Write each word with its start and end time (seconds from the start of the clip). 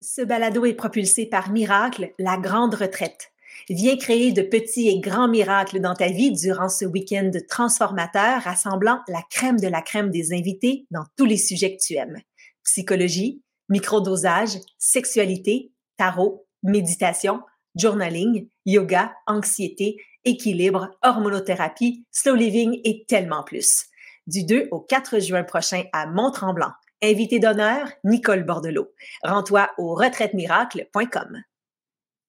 Ce 0.00 0.22
balado 0.22 0.64
est 0.64 0.74
propulsé 0.74 1.26
par 1.26 1.50
Miracle, 1.50 2.14
la 2.20 2.36
grande 2.36 2.74
retraite. 2.74 3.32
Viens 3.68 3.96
créer 3.96 4.30
de 4.30 4.42
petits 4.42 4.88
et 4.88 5.00
grands 5.00 5.26
miracles 5.26 5.80
dans 5.80 5.94
ta 5.94 6.06
vie 6.06 6.30
durant 6.30 6.68
ce 6.68 6.84
week-end 6.84 7.32
transformateur 7.48 8.42
rassemblant 8.42 9.00
la 9.08 9.22
crème 9.28 9.58
de 9.58 9.66
la 9.66 9.82
crème 9.82 10.10
des 10.10 10.32
invités 10.32 10.86
dans 10.92 11.04
tous 11.16 11.24
les 11.24 11.36
sujets 11.36 11.76
que 11.76 11.82
tu 11.82 11.94
aimes. 11.94 12.18
Psychologie, 12.62 13.42
microdosage, 13.68 14.60
sexualité, 14.78 15.72
tarot, 15.96 16.46
méditation, 16.62 17.40
journaling, 17.74 18.48
yoga, 18.66 19.12
anxiété, 19.26 19.96
équilibre, 20.24 20.90
hormonothérapie, 21.02 22.06
slow 22.12 22.36
living 22.36 22.80
et 22.84 23.04
tellement 23.08 23.42
plus. 23.42 23.86
Du 24.28 24.44
2 24.44 24.68
au 24.70 24.78
4 24.78 25.18
juin 25.18 25.42
prochain 25.42 25.82
à 25.92 26.06
Mont-Tremblant. 26.06 26.72
Invité 27.00 27.38
d'honneur, 27.38 27.92
Nicole 28.02 28.42
Bordelot. 28.42 28.92
Rends-toi 29.22 29.70
au 29.78 29.94
retraitesmiracle.com. 29.94 31.42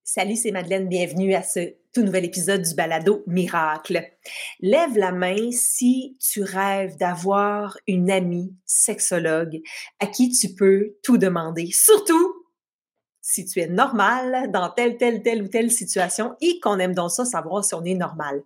Salut, 0.03 0.35
c'est 0.35 0.51
Madeleine. 0.51 0.87
Bienvenue 0.87 1.33
à 1.33 1.41
ce 1.41 1.73
tout 1.91 2.03
nouvel 2.03 2.25
épisode 2.25 2.61
du 2.61 2.75
balado 2.75 3.23
Miracle. 3.25 4.03
Lève 4.59 4.95
la 4.95 5.11
main 5.11 5.51
si 5.51 6.17
tu 6.19 6.43
rêves 6.43 6.97
d'avoir 6.97 7.79
une 7.87 8.11
amie 8.11 8.55
sexologue 8.63 9.59
à 9.99 10.05
qui 10.05 10.29
tu 10.29 10.53
peux 10.53 10.97
tout 11.01 11.17
demander. 11.17 11.71
Surtout 11.71 12.38
si 13.29 13.45
tu 13.45 13.59
es 13.59 13.67
normal 13.67 14.49
dans 14.51 14.69
telle, 14.69 14.97
telle, 14.97 15.21
telle 15.21 15.43
ou 15.43 15.47
telle 15.47 15.69
situation 15.69 16.35
et 16.41 16.59
qu'on 16.59 16.79
aime 16.79 16.95
donc 16.95 17.11
ça, 17.11 17.25
savoir 17.25 17.63
si 17.63 17.75
on 17.75 17.83
est 17.83 17.93
normal. 17.93 18.41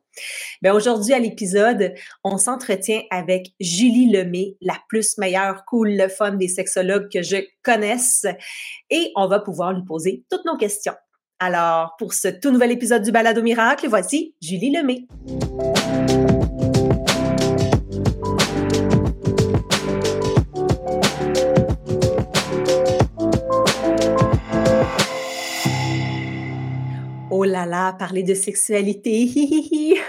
Bien, 0.62 0.74
aujourd'hui, 0.74 1.14
à 1.14 1.20
l'épisode, 1.20 1.94
on 2.26 2.38
s'entretient 2.38 3.02
avec 3.10 3.54
Julie 3.62 4.12
Lemay, 4.12 4.58
la 4.60 4.76
plus 4.90 5.18
meilleure, 5.18 5.64
cool, 5.66 5.92
le 5.92 6.10
fun 6.10 6.34
des 6.34 6.50
sexologues 6.50 7.10
que 7.10 7.22
je 7.22 7.38
connaisse 7.64 8.26
et 8.90 9.12
on 9.16 9.28
va 9.28 9.40
pouvoir 9.40 9.72
lui 9.72 9.86
poser 9.86 10.26
toutes 10.30 10.46
nos 10.46 10.58
questions. 10.58 10.96
Alors, 11.40 11.96
pour 11.98 12.14
ce 12.14 12.28
tout 12.28 12.52
nouvel 12.52 12.72
épisode 12.72 13.04
du 13.04 13.12
Balado 13.12 13.42
Miracle, 13.42 13.88
voici 13.88 14.36
Julie 14.42 14.72
Lemay. 14.72 15.08
Parler 27.92 28.24
de 28.24 28.34
sexualité. 28.34 29.30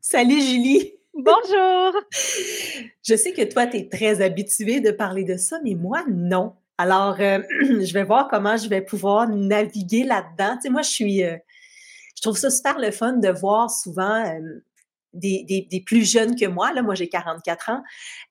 Salut 0.00 0.42
Julie. 0.42 0.92
Bonjour. 1.14 1.94
Je 3.02 3.16
sais 3.16 3.32
que 3.32 3.42
toi, 3.44 3.66
tu 3.66 3.78
es 3.78 3.88
très 3.88 4.20
habituée 4.20 4.80
de 4.80 4.90
parler 4.90 5.24
de 5.24 5.38
ça, 5.38 5.58
mais 5.64 5.74
moi, 5.74 6.04
non. 6.06 6.54
Alors, 6.76 7.16
euh, 7.20 7.38
je 7.62 7.92
vais 7.94 8.04
voir 8.04 8.28
comment 8.28 8.56
je 8.56 8.68
vais 8.68 8.82
pouvoir 8.82 9.26
naviguer 9.26 10.04
là-dedans. 10.04 10.56
Tu 10.56 10.62
sais, 10.62 10.68
moi, 10.68 10.82
je 10.82 10.90
suis... 10.90 11.24
Euh, 11.24 11.36
je 12.14 12.22
trouve 12.22 12.36
ça 12.36 12.50
super 12.50 12.78
le 12.78 12.90
fun 12.90 13.14
de 13.14 13.28
voir 13.28 13.70
souvent 13.70 14.24
euh, 14.26 14.60
des, 15.12 15.82
plus 15.86 16.10
jeunes 16.10 16.36
que 16.36 16.46
moi, 16.46 16.72
là, 16.72 16.82
moi 16.82 16.94
j'ai 16.94 17.08
44 17.08 17.70
ans, 17.70 17.82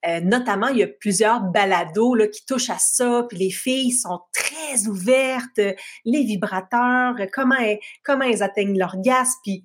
euh, 0.07 0.19
notamment 0.21 0.67
il 0.67 0.77
y 0.77 0.83
a 0.83 0.87
plusieurs 0.87 1.41
balados 1.41 2.15
là, 2.15 2.27
qui 2.27 2.45
touchent 2.45 2.69
à 2.69 2.77
ça, 2.77 3.25
puis 3.29 3.37
les 3.37 3.49
filles 3.49 3.91
sont 3.91 4.19
très 4.33 4.87
ouvertes, 4.87 5.59
les 6.05 6.23
vibrateurs, 6.23 7.15
comment 7.33 7.55
elles, 7.57 8.43
atteignent 8.43 8.77
l'orgasme, 8.77 9.39
puis 9.43 9.63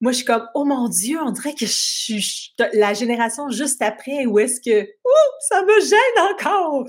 moi 0.00 0.12
je 0.12 0.18
suis 0.18 0.26
comme, 0.26 0.46
oh 0.54 0.64
mon 0.64 0.88
Dieu, 0.88 1.18
on 1.20 1.30
dirait 1.30 1.54
que 1.54 1.66
je 1.66 1.72
suis 1.72 2.54
la 2.72 2.94
génération 2.94 3.48
juste 3.50 3.82
après, 3.82 4.26
où 4.26 4.38
est-ce 4.38 4.60
que, 4.60 4.88
ça 5.48 5.62
me 5.62 5.80
gêne 5.80 6.34
encore! 6.34 6.86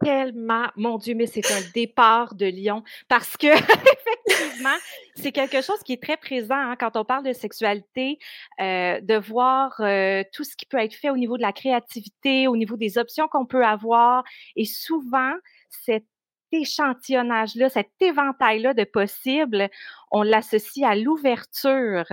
Tellement, 0.00 0.66
mon 0.76 0.98
Dieu, 0.98 1.14
mais 1.14 1.26
c'est 1.26 1.50
un 1.52 1.60
départ 1.74 2.34
de 2.34 2.46
Lyon. 2.46 2.82
Parce 3.08 3.36
que 3.36 3.46
effectivement, 4.26 4.76
c'est 5.14 5.32
quelque 5.32 5.62
chose 5.62 5.82
qui 5.84 5.92
est 5.94 6.02
très 6.02 6.16
présent 6.16 6.56
hein, 6.56 6.76
quand 6.78 6.96
on 6.96 7.04
parle 7.04 7.24
de 7.24 7.32
sexualité, 7.32 8.18
euh, 8.60 9.00
de 9.00 9.16
voir 9.16 9.74
euh, 9.80 10.22
tout 10.32 10.44
ce 10.44 10.56
qui 10.56 10.66
peut 10.66 10.78
être 10.78 10.94
fait 10.94 11.10
au 11.10 11.16
niveau 11.16 11.36
de 11.36 11.42
la 11.42 11.52
créativité, 11.52 12.48
au 12.48 12.56
niveau 12.56 12.76
des 12.76 12.98
options 12.98 13.28
qu'on 13.28 13.46
peut 13.46 13.64
avoir, 13.64 14.24
et 14.56 14.64
souvent 14.64 15.32
cet 15.70 16.04
échantillonnage-là, 16.52 17.68
cet 17.68 17.90
éventail-là 18.00 18.74
de 18.74 18.84
possibles, 18.84 19.68
on 20.10 20.22
l'associe 20.22 20.88
à 20.88 20.94
l'ouverture 20.94 22.04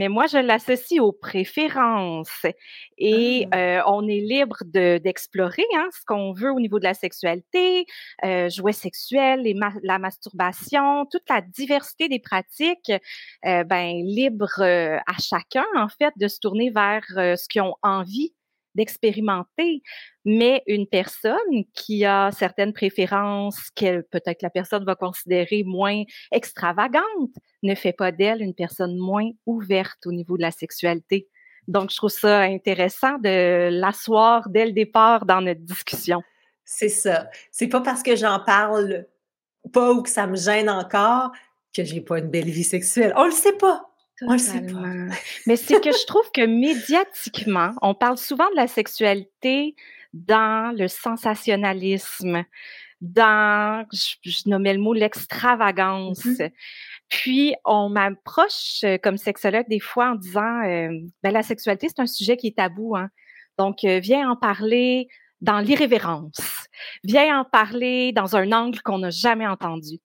mais 0.00 0.08
moi, 0.08 0.26
je 0.26 0.38
l'associe 0.38 0.98
aux 0.98 1.12
préférences. 1.12 2.46
Et 2.96 3.46
ah. 3.52 3.58
euh, 3.58 3.82
on 3.86 4.08
est 4.08 4.20
libre 4.20 4.62
d'explorer 4.64 5.66
hein, 5.76 5.88
ce 5.92 6.02
qu'on 6.06 6.32
veut 6.32 6.50
au 6.50 6.58
niveau 6.58 6.78
de 6.78 6.84
la 6.84 6.94
sexualité, 6.94 7.84
euh, 8.24 8.48
jouets 8.48 8.72
sexuels, 8.72 9.42
la 9.82 9.98
masturbation, 9.98 11.04
toute 11.04 11.28
la 11.28 11.42
diversité 11.42 12.08
des 12.08 12.18
pratiques, 12.18 12.90
euh, 13.44 13.62
ben, 13.64 14.02
libre 14.02 14.62
à 14.62 15.18
chacun, 15.22 15.66
en 15.76 15.88
fait, 15.88 16.14
de 16.16 16.28
se 16.28 16.40
tourner 16.40 16.70
vers 16.70 17.04
ce 17.06 17.46
qu'ils 17.46 17.60
ont 17.60 17.76
envie 17.82 18.32
d'expérimenter, 18.74 19.82
mais 20.24 20.62
une 20.66 20.86
personne 20.86 21.64
qui 21.74 22.04
a 22.04 22.30
certaines 22.32 22.72
préférences 22.72 23.70
que 23.74 24.02
peut-être 24.10 24.42
la 24.42 24.50
personne 24.50 24.84
va 24.84 24.94
considérer 24.94 25.62
moins 25.64 26.02
extravagantes 26.32 27.04
ne 27.62 27.74
fait 27.74 27.92
pas 27.92 28.12
d'elle 28.12 28.42
une 28.42 28.54
personne 28.54 28.96
moins 28.96 29.28
ouverte 29.46 30.06
au 30.06 30.12
niveau 30.12 30.36
de 30.36 30.42
la 30.42 30.50
sexualité. 30.50 31.28
Donc, 31.68 31.90
je 31.90 31.96
trouve 31.96 32.10
ça 32.10 32.40
intéressant 32.40 33.18
de 33.18 33.68
l'asseoir 33.70 34.48
dès 34.48 34.66
le 34.66 34.72
départ 34.72 35.26
dans 35.26 35.40
notre 35.40 35.60
discussion. 35.60 36.22
C'est 36.64 36.88
ça. 36.88 37.28
C'est 37.50 37.68
pas 37.68 37.80
parce 37.80 38.02
que 38.02 38.16
j'en 38.16 38.40
parle 38.40 39.06
pas 39.72 39.92
ou 39.92 40.02
que 40.02 40.10
ça 40.10 40.26
me 40.26 40.36
gêne 40.36 40.70
encore 40.70 41.32
que 41.74 41.84
j'ai 41.84 42.00
pas 42.00 42.18
une 42.18 42.28
belle 42.28 42.50
vie 42.50 42.64
sexuelle. 42.64 43.12
On 43.16 43.24
le 43.24 43.32
sait 43.32 43.56
pas. 43.56 43.89
Mais 45.46 45.56
c'est 45.56 45.82
que 45.82 45.92
je 45.92 46.06
trouve 46.06 46.30
que 46.32 46.44
médiatiquement, 46.44 47.72
on 47.82 47.94
parle 47.94 48.18
souvent 48.18 48.48
de 48.50 48.56
la 48.56 48.66
sexualité 48.66 49.74
dans 50.12 50.76
le 50.76 50.88
sensationnalisme, 50.88 52.44
dans, 53.00 53.86
je, 53.92 54.48
nommais 54.48 54.74
le 54.74 54.80
mot, 54.80 54.92
l'extravagance. 54.92 56.24
Mm-hmm. 56.24 56.50
Puis, 57.08 57.54
on 57.64 57.88
m'approche 57.88 58.80
euh, 58.84 58.98
comme 58.98 59.16
sexologue 59.16 59.68
des 59.68 59.80
fois 59.80 60.10
en 60.10 60.14
disant, 60.16 60.62
euh, 60.64 60.90
ben, 61.22 61.32
la 61.32 61.42
sexualité, 61.42 61.88
c'est 61.88 62.00
un 62.00 62.06
sujet 62.06 62.36
qui 62.36 62.48
est 62.48 62.56
tabou. 62.56 62.96
Hein? 62.96 63.08
Donc, 63.58 63.84
euh, 63.84 64.00
viens 64.00 64.30
en 64.30 64.36
parler 64.36 65.08
dans 65.40 65.58
l'irrévérence. 65.58 66.68
Viens 67.02 67.40
en 67.40 67.44
parler 67.44 68.12
dans 68.12 68.36
un 68.36 68.52
angle 68.52 68.80
qu'on 68.82 68.98
n'a 68.98 69.10
jamais 69.10 69.46
entendu. 69.46 69.98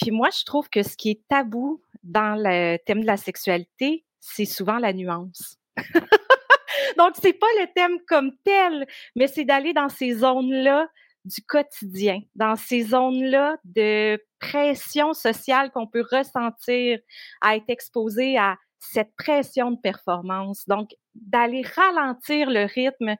Puis 0.00 0.10
moi, 0.10 0.28
je 0.36 0.44
trouve 0.44 0.68
que 0.68 0.82
ce 0.82 0.96
qui 0.96 1.10
est 1.10 1.20
tabou 1.28 1.82
dans 2.06 2.40
le 2.40 2.78
thème 2.78 3.02
de 3.02 3.06
la 3.06 3.16
sexualité, 3.16 4.04
c'est 4.20 4.44
souvent 4.44 4.78
la 4.78 4.92
nuance. 4.92 5.58
Donc, 6.98 7.14
c'est 7.20 7.32
pas 7.32 7.46
le 7.60 7.66
thème 7.74 7.98
comme 8.06 8.32
tel, 8.44 8.86
mais 9.14 9.26
c'est 9.26 9.44
d'aller 9.44 9.72
dans 9.72 9.88
ces 9.88 10.14
zones-là 10.14 10.88
du 11.24 11.42
quotidien, 11.42 12.20
dans 12.34 12.56
ces 12.56 12.84
zones-là 12.84 13.56
de 13.64 14.22
pression 14.38 15.12
sociale 15.12 15.70
qu'on 15.72 15.86
peut 15.86 16.04
ressentir 16.10 16.98
à 17.40 17.56
être 17.56 17.68
exposé 17.68 18.38
à 18.38 18.56
cette 18.78 19.14
pression 19.16 19.72
de 19.72 19.80
performance. 19.80 20.66
Donc, 20.68 20.90
d'aller 21.14 21.62
ralentir 21.62 22.48
le 22.50 22.64
rythme, 22.64 23.16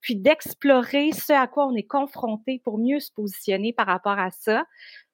puis 0.00 0.16
d'explorer 0.16 1.12
ce 1.12 1.32
à 1.32 1.46
quoi 1.46 1.66
on 1.66 1.74
est 1.74 1.86
confronté 1.86 2.60
pour 2.62 2.78
mieux 2.78 3.00
se 3.00 3.10
positionner 3.12 3.72
par 3.72 3.86
rapport 3.86 4.18
à 4.18 4.30
ça, 4.30 4.64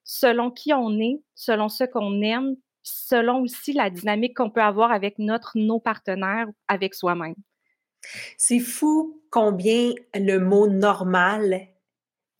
selon 0.04 0.50
qui 0.50 0.72
on 0.72 0.98
est, 0.98 1.22
selon 1.34 1.68
ce 1.68 1.84
qu'on 1.84 2.20
aime, 2.22 2.56
selon 2.82 3.42
aussi 3.42 3.72
la 3.72 3.90
dynamique 3.90 4.36
qu'on 4.36 4.50
peut 4.50 4.62
avoir 4.62 4.92
avec 4.92 5.18
notre, 5.18 5.52
nos 5.54 5.80
partenaires, 5.80 6.46
avec 6.68 6.94
soi-même. 6.94 7.34
C'est 8.36 8.58
fou 8.58 9.22
combien 9.30 9.92
le 10.14 10.38
mot 10.38 10.66
normal 10.66 11.68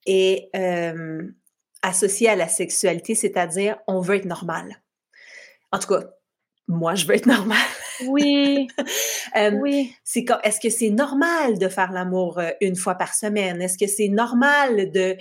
est 0.07 0.51
euh, 0.57 1.23
associé 1.83 2.29
à 2.29 2.37
la 2.37 2.49
sexualité, 2.49 3.15
c'est-à-dire 3.15 3.79
on 3.87 4.01
veut 4.01 4.17
être 4.17 4.25
normal. 4.25 4.83
En 5.71 5.79
tout 5.79 5.89
cas, 5.89 6.03
moi, 6.69 6.95
je 6.95 7.07
veux 7.07 7.15
être 7.15 7.27
normal. 7.27 7.59
Oui. 8.07 8.69
euh, 9.37 9.51
oui. 9.61 9.95
C'est 10.05 10.25
est-ce 10.45 10.61
que 10.61 10.71
c'est 10.71 10.91
normal 10.91 11.59
de 11.59 11.69
faire 11.69 11.93
l'amour 11.93 12.39
euh, 12.39 12.51
une 12.61 12.77
fois 12.77 12.95
par 12.95 13.15
semaine? 13.15 13.61
Est-ce 13.61 13.79
que 13.79 13.87
c'est 13.87 14.09
normal 14.09 14.91
de 14.91 15.17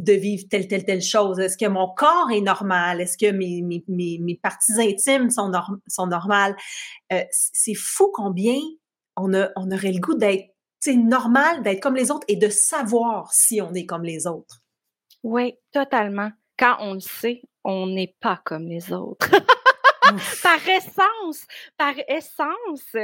de 0.00 0.12
vivre 0.12 0.44
telle, 0.50 0.66
telle, 0.68 0.84
telle 0.84 1.02
chose? 1.02 1.38
Est-ce 1.38 1.56
que 1.56 1.66
mon 1.66 1.88
corps 1.88 2.30
est 2.32 2.40
normal? 2.40 3.00
Est-ce 3.00 3.18
que 3.18 3.30
mes, 3.30 4.40
parties 4.42 4.72
intimes 4.78 5.30
sont, 5.30 5.50
sont 5.86 6.06
normales? 6.06 6.56
Euh, 7.12 7.22
c'est 7.30 7.74
fou 7.74 8.10
combien 8.12 8.58
on, 9.16 9.34
a, 9.34 9.50
on 9.56 9.70
aurait 9.70 9.92
le 9.92 10.00
goût 10.00 10.14
d'être 10.14 10.50
normal, 10.88 11.62
d'être 11.62 11.80
comme 11.80 11.96
les 11.96 12.10
autres 12.10 12.24
et 12.28 12.36
de 12.36 12.48
savoir 12.48 13.32
si 13.32 13.60
on 13.60 13.74
est 13.74 13.86
comme 13.86 14.04
les 14.04 14.26
autres. 14.26 14.62
Oui, 15.22 15.54
totalement. 15.72 16.30
Quand 16.58 16.76
on 16.80 16.94
le 16.94 17.00
sait, 17.00 17.42
on 17.64 17.86
n'est 17.86 18.16
pas 18.20 18.40
comme 18.44 18.66
les 18.66 18.92
autres. 18.92 19.30
par 20.42 20.68
essence, 20.68 21.46
par 21.76 21.94
essence, 22.08 22.96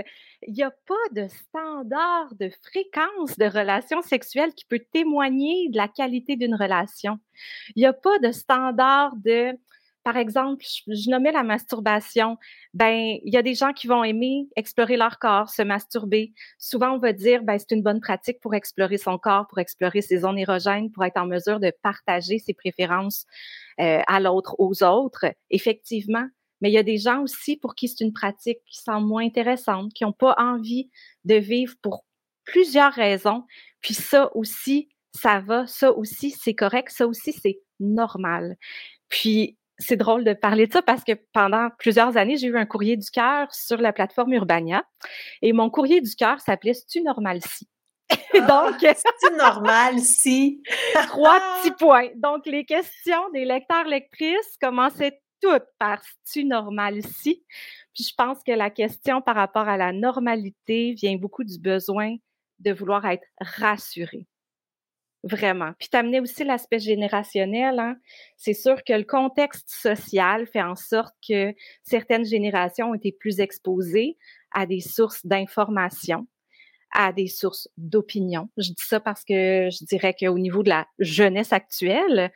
il 0.46 0.54
n'y 0.54 0.62
a 0.62 0.70
pas 0.70 0.94
de 1.12 1.28
standard 1.28 2.34
de 2.38 2.50
fréquence 2.62 3.36
de 3.38 3.44
relation 3.44 4.02
sexuelle 4.02 4.54
qui 4.54 4.64
peut 4.64 4.82
témoigner 4.92 5.68
de 5.70 5.76
la 5.76 5.88
qualité 5.88 6.36
d'une 6.36 6.54
relation. 6.54 7.18
Il 7.74 7.80
n'y 7.80 7.86
a 7.86 7.92
pas 7.92 8.18
de 8.18 8.32
standard 8.32 9.12
de 9.16 9.56
par 10.06 10.16
exemple, 10.16 10.64
je, 10.86 11.10
nommais 11.10 11.32
la 11.32 11.42
masturbation. 11.42 12.38
Ben, 12.74 13.18
il 13.24 13.34
y 13.34 13.36
a 13.36 13.42
des 13.42 13.54
gens 13.54 13.72
qui 13.72 13.88
vont 13.88 14.04
aimer 14.04 14.46
explorer 14.54 14.96
leur 14.96 15.18
corps, 15.18 15.48
se 15.48 15.62
masturber. 15.62 16.32
Souvent, 16.60 16.92
on 16.92 16.98
va 16.98 17.12
dire, 17.12 17.42
ben, 17.42 17.58
c'est 17.58 17.74
une 17.74 17.82
bonne 17.82 18.00
pratique 18.00 18.38
pour 18.38 18.54
explorer 18.54 18.98
son 18.98 19.18
corps, 19.18 19.48
pour 19.48 19.58
explorer 19.58 20.02
ses 20.02 20.18
zones 20.18 20.38
érogènes, 20.38 20.92
pour 20.92 21.04
être 21.04 21.16
en 21.16 21.26
mesure 21.26 21.58
de 21.58 21.72
partager 21.82 22.38
ses 22.38 22.54
préférences 22.54 23.26
euh, 23.80 24.00
à 24.06 24.20
l'autre, 24.20 24.54
aux 24.60 24.84
autres. 24.84 25.26
Effectivement. 25.50 26.28
Mais 26.60 26.70
il 26.70 26.74
y 26.74 26.78
a 26.78 26.82
des 26.82 26.96
gens 26.96 27.22
aussi 27.22 27.56
pour 27.56 27.74
qui 27.74 27.88
c'est 27.88 28.04
une 28.04 28.12
pratique 28.12 28.58
qui 28.66 28.80
semble 28.80 29.06
moins 29.06 29.24
intéressante, 29.24 29.92
qui 29.92 30.04
n'ont 30.04 30.12
pas 30.12 30.34
envie 30.38 30.90
de 31.24 31.34
vivre 31.36 31.74
pour 31.82 32.04
plusieurs 32.44 32.92
raisons. 32.92 33.44
Puis 33.80 33.94
ça 33.94 34.30
aussi, 34.34 34.88
ça 35.14 35.40
va, 35.40 35.66
ça 35.66 35.92
aussi, 35.92 36.30
c'est 36.30 36.54
correct, 36.54 36.90
ça 36.90 37.06
aussi, 37.06 37.32
c'est 37.32 37.60
normal. 37.80 38.56
Puis 39.08 39.56
c'est 39.78 39.96
drôle 39.96 40.24
de 40.24 40.32
parler 40.32 40.66
de 40.66 40.72
ça 40.72 40.82
parce 40.82 41.04
que 41.04 41.12
pendant 41.32 41.68
plusieurs 41.78 42.16
années, 42.16 42.36
j'ai 42.36 42.46
eu 42.46 42.56
un 42.56 42.66
courrier 42.66 42.96
du 42.96 43.10
cœur 43.10 43.52
sur 43.54 43.76
la 43.76 43.92
plateforme 43.92 44.32
Urbania 44.32 44.84
et 45.42 45.52
mon 45.52 45.68
courrier 45.68 46.00
du 46.00 46.14
cœur 46.14 46.40
s'appelait 46.40 46.74
C'est-tu 46.74 47.02
normal 47.02 47.40
si? 47.42 47.68
Donc, 48.34 48.84
ah, 48.84 48.94
c'est 49.18 49.36
normal 49.36 49.98
si. 49.98 50.62
trois 51.08 51.40
petits 51.40 51.72
points. 51.72 52.08
Donc, 52.16 52.46
les 52.46 52.64
questions 52.64 53.30
des 53.34 53.44
lecteurs-lectrices 53.44 54.56
commençaient 54.60 55.20
toutes 55.40 55.66
par 55.78 56.02
C'est-tu 56.02 56.44
normal 56.44 57.02
si? 57.02 57.44
Puis 57.94 58.04
je 58.04 58.14
pense 58.16 58.42
que 58.42 58.52
la 58.52 58.70
question 58.70 59.20
par 59.22 59.36
rapport 59.36 59.68
à 59.68 59.76
la 59.76 59.92
normalité 59.92 60.92
vient 60.92 61.16
beaucoup 61.16 61.44
du 61.44 61.58
besoin 61.58 62.16
de 62.58 62.72
vouloir 62.72 63.04
être 63.06 63.26
rassuré. 63.40 64.26
Vraiment. 65.22 65.72
Puis 65.78 65.88
tu 65.90 66.20
aussi 66.20 66.44
l'aspect 66.44 66.78
générationnel. 66.78 67.80
Hein? 67.80 67.96
C'est 68.36 68.54
sûr 68.54 68.84
que 68.84 68.92
le 68.92 69.02
contexte 69.02 69.68
social 69.68 70.46
fait 70.46 70.62
en 70.62 70.76
sorte 70.76 71.14
que 71.26 71.52
certaines 71.82 72.24
générations 72.24 72.90
ont 72.90 72.94
été 72.94 73.10
plus 73.10 73.40
exposées 73.40 74.16
à 74.52 74.66
des 74.66 74.80
sources 74.80 75.26
d'information, 75.26 76.28
à 76.92 77.12
des 77.12 77.26
sources 77.26 77.68
d'opinion. 77.76 78.48
Je 78.56 78.68
dis 78.68 78.84
ça 78.84 79.00
parce 79.00 79.24
que 79.24 79.68
je 79.70 79.84
dirais 79.84 80.14
qu'au 80.18 80.38
niveau 80.38 80.62
de 80.62 80.68
la 80.68 80.86
jeunesse 80.98 81.52
actuelle, 81.52 82.32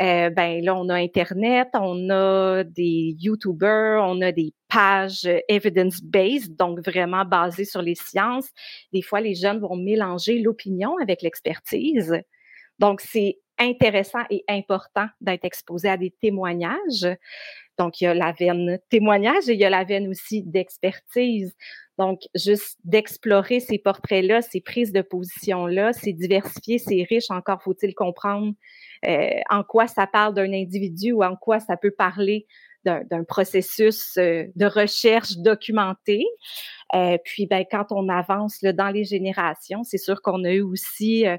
euh, 0.00 0.30
ben 0.30 0.62
là, 0.62 0.76
on 0.76 0.88
a 0.88 0.94
Internet, 0.94 1.68
on 1.74 2.10
a 2.10 2.64
des 2.64 3.16
YouTubers, 3.18 4.02
on 4.02 4.20
a 4.20 4.32
des 4.32 4.52
pages 4.68 5.28
evidence-based, 5.48 6.56
donc 6.56 6.80
vraiment 6.80 7.24
basées 7.24 7.64
sur 7.64 7.82
les 7.82 7.94
sciences. 7.94 8.48
Des 8.92 9.02
fois, 9.02 9.20
les 9.20 9.34
jeunes 9.34 9.60
vont 9.60 9.76
mélanger 9.76 10.38
l'opinion 10.40 10.96
avec 11.00 11.22
l'expertise. 11.22 12.22
Donc, 12.78 13.00
c'est 13.00 13.38
intéressant 13.58 14.22
et 14.30 14.44
important 14.48 15.06
d'être 15.20 15.44
exposé 15.44 15.88
à 15.88 15.96
des 15.96 16.10
témoignages. 16.10 17.06
Donc, 17.78 18.00
il 18.00 18.04
y 18.04 18.06
a 18.06 18.14
la 18.14 18.32
veine 18.32 18.78
témoignage 18.90 19.48
et 19.48 19.54
il 19.54 19.60
y 19.60 19.64
a 19.64 19.70
la 19.70 19.84
veine 19.84 20.08
aussi 20.08 20.42
d'expertise. 20.42 21.54
Donc, 21.98 22.20
juste 22.34 22.78
d'explorer 22.84 23.60
ces 23.60 23.78
portraits-là, 23.78 24.42
ces 24.42 24.60
prises 24.60 24.92
de 24.92 25.02
position-là, 25.02 25.92
c'est 25.92 26.12
diversifié, 26.12 26.78
c'est 26.78 27.06
riche, 27.08 27.30
encore 27.30 27.62
faut-il 27.62 27.94
comprendre 27.94 28.54
euh, 29.06 29.40
en 29.50 29.62
quoi 29.62 29.86
ça 29.86 30.06
parle 30.06 30.34
d'un 30.34 30.52
individu 30.52 31.12
ou 31.12 31.22
en 31.22 31.36
quoi 31.36 31.60
ça 31.60 31.76
peut 31.76 31.90
parler 31.90 32.46
d'un 32.84 33.24
processus 33.24 34.16
euh, 34.18 34.46
de 34.56 34.66
recherche 34.66 35.36
documenté. 35.36 36.24
Euh, 36.94 37.16
puis, 37.24 37.46
ben, 37.46 37.64
quand 37.70 37.86
on 37.90 38.08
avance 38.08 38.58
dans 38.60 38.90
les 38.90 39.04
générations, 39.04 39.84
c'est 39.84 39.98
sûr 39.98 40.20
qu'on 40.20 40.44
a 40.44 40.50
eu 40.50 40.62
aussi 40.62 41.26
euh, 41.26 41.36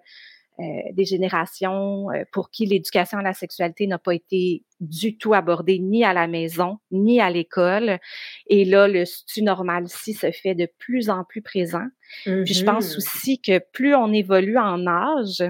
des 0.59 1.05
générations 1.05 2.11
euh, 2.11 2.23
pour 2.31 2.51
qui 2.51 2.65
l'éducation 2.65 3.17
à 3.17 3.23
la 3.23 3.33
sexualité 3.33 3.87
n'a 3.87 3.97
pas 3.97 4.13
été 4.13 4.63
du 4.79 5.17
tout 5.17 5.33
abordée 5.33 5.79
ni 5.79 6.03
à 6.03 6.13
la 6.13 6.27
maison, 6.27 6.77
ni 6.91 7.19
à 7.19 7.29
l'école. 7.29 7.99
Et 8.47 8.65
là, 8.65 8.87
le 8.87 9.05
stu 9.05 9.41
normal 9.41 9.87
ci 9.87 10.13
se 10.13 10.31
fait 10.31 10.55
de 10.55 10.67
plus 10.77 11.09
en 11.09 11.23
plus 11.23 11.41
présent. 11.41 11.85
Puis 12.23 12.53
je 12.53 12.63
pense 12.63 12.93
mm-hmm. 12.93 12.97
aussi 12.97 13.41
que 13.41 13.59
plus 13.71 13.95
on 13.95 14.13
évolue 14.13 14.57
en 14.57 14.85
âge, 14.85 15.43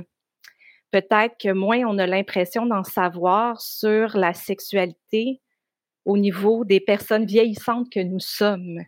peut-être 0.91 1.35
que 1.37 1.51
moins 1.51 1.79
on 1.85 1.97
a 1.97 2.07
l'impression 2.07 2.65
d'en 2.65 2.83
savoir 2.83 3.59
sur 3.59 4.15
la 4.15 4.33
sexualité 4.33 5.41
au 6.05 6.17
niveau 6.17 6.65
des 6.65 6.79
personnes 6.79 7.25
vieillissantes 7.25 7.89
que 7.91 7.99
nous 7.99 8.19
sommes. 8.19 8.79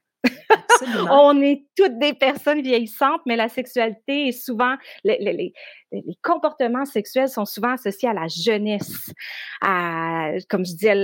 On 1.09 1.41
est 1.41 1.65
toutes 1.75 1.97
des 1.99 2.13
personnes 2.13 2.61
vieillissantes, 2.61 3.21
mais 3.25 3.35
la 3.35 3.49
sexualité 3.49 4.27
est 4.27 4.31
souvent, 4.31 4.75
les, 5.03 5.53
comportements 6.21 6.85
sexuels 6.85 7.29
sont 7.29 7.45
souvent 7.45 7.73
associés 7.73 8.09
à 8.09 8.13
la 8.13 8.27
jeunesse, 8.27 9.11
à, 9.61 10.31
comme 10.49 10.65
je 10.65 10.71
disais, 10.71 10.95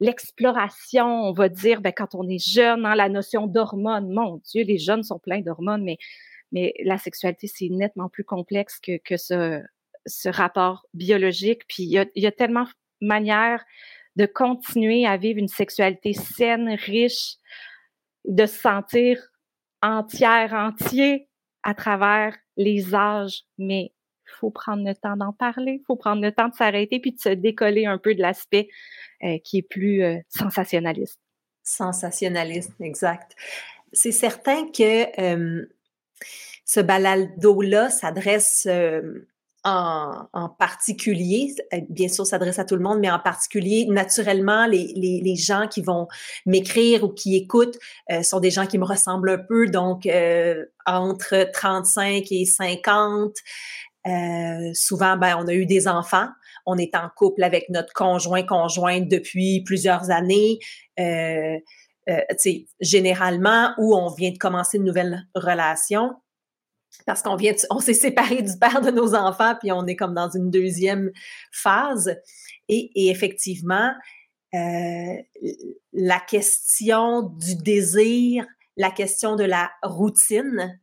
l'exploration, 0.00 1.06
on 1.06 1.32
va 1.32 1.48
dire, 1.48 1.80
ben, 1.80 1.92
quand 1.92 2.14
on 2.14 2.28
est 2.28 2.44
jeune, 2.44 2.84
hein, 2.84 2.94
la 2.94 3.08
notion 3.08 3.46
d'hormones, 3.46 4.12
mon 4.12 4.40
Dieu, 4.44 4.64
les 4.64 4.78
jeunes 4.78 5.02
sont 5.02 5.18
pleins 5.18 5.40
d'hormones, 5.40 5.82
mais, 5.82 5.98
mais 6.52 6.74
la 6.84 6.98
sexualité, 6.98 7.46
c'est 7.46 7.68
nettement 7.70 8.08
plus 8.08 8.24
complexe 8.24 8.78
que, 8.80 9.16
ce, 9.16 9.62
rapport 10.28 10.86
biologique. 10.94 11.62
Puis 11.66 11.82
il 11.82 11.90
y 11.90 11.98
a, 11.98 12.06
y 12.14 12.26
a 12.26 12.32
tellement 12.32 12.64
de 12.64 13.06
manières 13.06 13.64
de 14.16 14.26
continuer 14.26 15.06
à 15.06 15.16
vivre 15.16 15.38
une 15.38 15.48
sexualité 15.48 16.12
saine, 16.12 16.70
riche, 16.70 17.36
de 18.26 18.46
se 18.46 18.58
sentir 18.58 19.18
entière, 19.82 20.52
entier 20.52 21.28
à 21.62 21.74
travers 21.74 22.36
les 22.56 22.94
âges, 22.94 23.42
mais 23.58 23.92
il 24.26 24.32
faut 24.38 24.50
prendre 24.50 24.84
le 24.84 24.94
temps 24.94 25.16
d'en 25.16 25.32
parler, 25.32 25.78
il 25.80 25.84
faut 25.86 25.96
prendre 25.96 26.22
le 26.22 26.32
temps 26.32 26.48
de 26.48 26.54
s'arrêter 26.54 26.98
puis 27.00 27.12
de 27.12 27.20
se 27.20 27.28
décoller 27.28 27.86
un 27.86 27.98
peu 27.98 28.14
de 28.14 28.20
l'aspect 28.20 28.68
euh, 29.22 29.38
qui 29.44 29.58
est 29.58 29.62
plus 29.62 30.02
euh, 30.02 30.16
sensationnaliste. 30.28 31.20
Sensationnaliste, 31.62 32.72
exact. 32.80 33.32
C'est 33.92 34.12
certain 34.12 34.66
que 34.70 35.20
euh, 35.20 35.66
ce 36.64 36.80
balado-là 36.80 37.90
s'adresse 37.90 38.68
en, 39.66 40.48
particulier, 40.58 41.52
euh, 41.74 41.80
bien 41.88 42.08
sûr, 42.08 42.24
s'adresse 42.24 42.60
à 42.60 42.64
tout 42.64 42.76
le 42.76 42.82
monde, 42.82 43.00
mais 43.00 43.10
en 43.10 43.18
particulier, 43.18 43.86
naturellement, 43.88 44.66
les, 44.66 44.92
les, 44.94 45.20
les 45.20 45.36
gens 45.36 45.66
qui 45.66 45.82
vont 45.82 46.06
m'écrire 46.46 47.02
ou 47.02 47.08
qui 47.08 47.36
écoutent 47.36 47.76
euh, 48.12 48.22
sont 48.22 48.38
des 48.38 48.50
gens 48.50 48.66
qui 48.66 48.78
me 48.78 48.84
ressemblent 48.84 49.30
un 49.30 49.38
peu, 49.38 49.66
donc 49.66 50.06
euh, 50.06 50.64
entre 50.86 51.50
35 51.52 52.24
et 52.30 52.44
50. 52.44 53.34
souvent, 54.74 55.16
ben, 55.16 55.36
on 55.38 55.48
a 55.48 55.52
eu 55.52 55.66
des 55.66 55.88
enfants. 55.88 56.28
On 56.64 56.78
est 56.78 56.94
en 56.94 57.08
couple 57.16 57.42
avec 57.42 57.68
notre 57.68 57.92
conjoint, 57.92 58.44
conjointe 58.44 59.08
depuis 59.08 59.62
plusieurs 59.64 60.10
années. 60.10 60.58
Euh, 62.08 62.20
généralement, 62.80 63.72
où 63.78 63.96
on 63.96 64.12
vient 64.14 64.30
de 64.30 64.38
commencer 64.38 64.78
une 64.78 64.84
nouvelle 64.84 65.26
relation, 65.34 66.14
parce 67.04 67.22
qu'on 67.22 67.36
vient, 67.36 67.54
on 67.70 67.80
s'est 67.80 67.94
séparé 67.94 68.42
du 68.42 68.56
père 68.58 68.80
de 68.80 68.90
nos 68.90 69.14
enfants, 69.14 69.54
puis 69.60 69.72
on 69.72 69.86
est 69.86 69.96
comme 69.96 70.14
dans 70.14 70.30
une 70.30 70.50
deuxième 70.50 71.10
phase. 71.52 72.16
Et, 72.68 73.10
effectivement, 73.10 73.92
euh, 74.54 75.16
la 75.92 76.20
question 76.20 77.22
du 77.22 77.56
désir, 77.56 78.46
la 78.76 78.90
question 78.90 79.36
de 79.36 79.44
la 79.44 79.70
routine, 79.82 80.80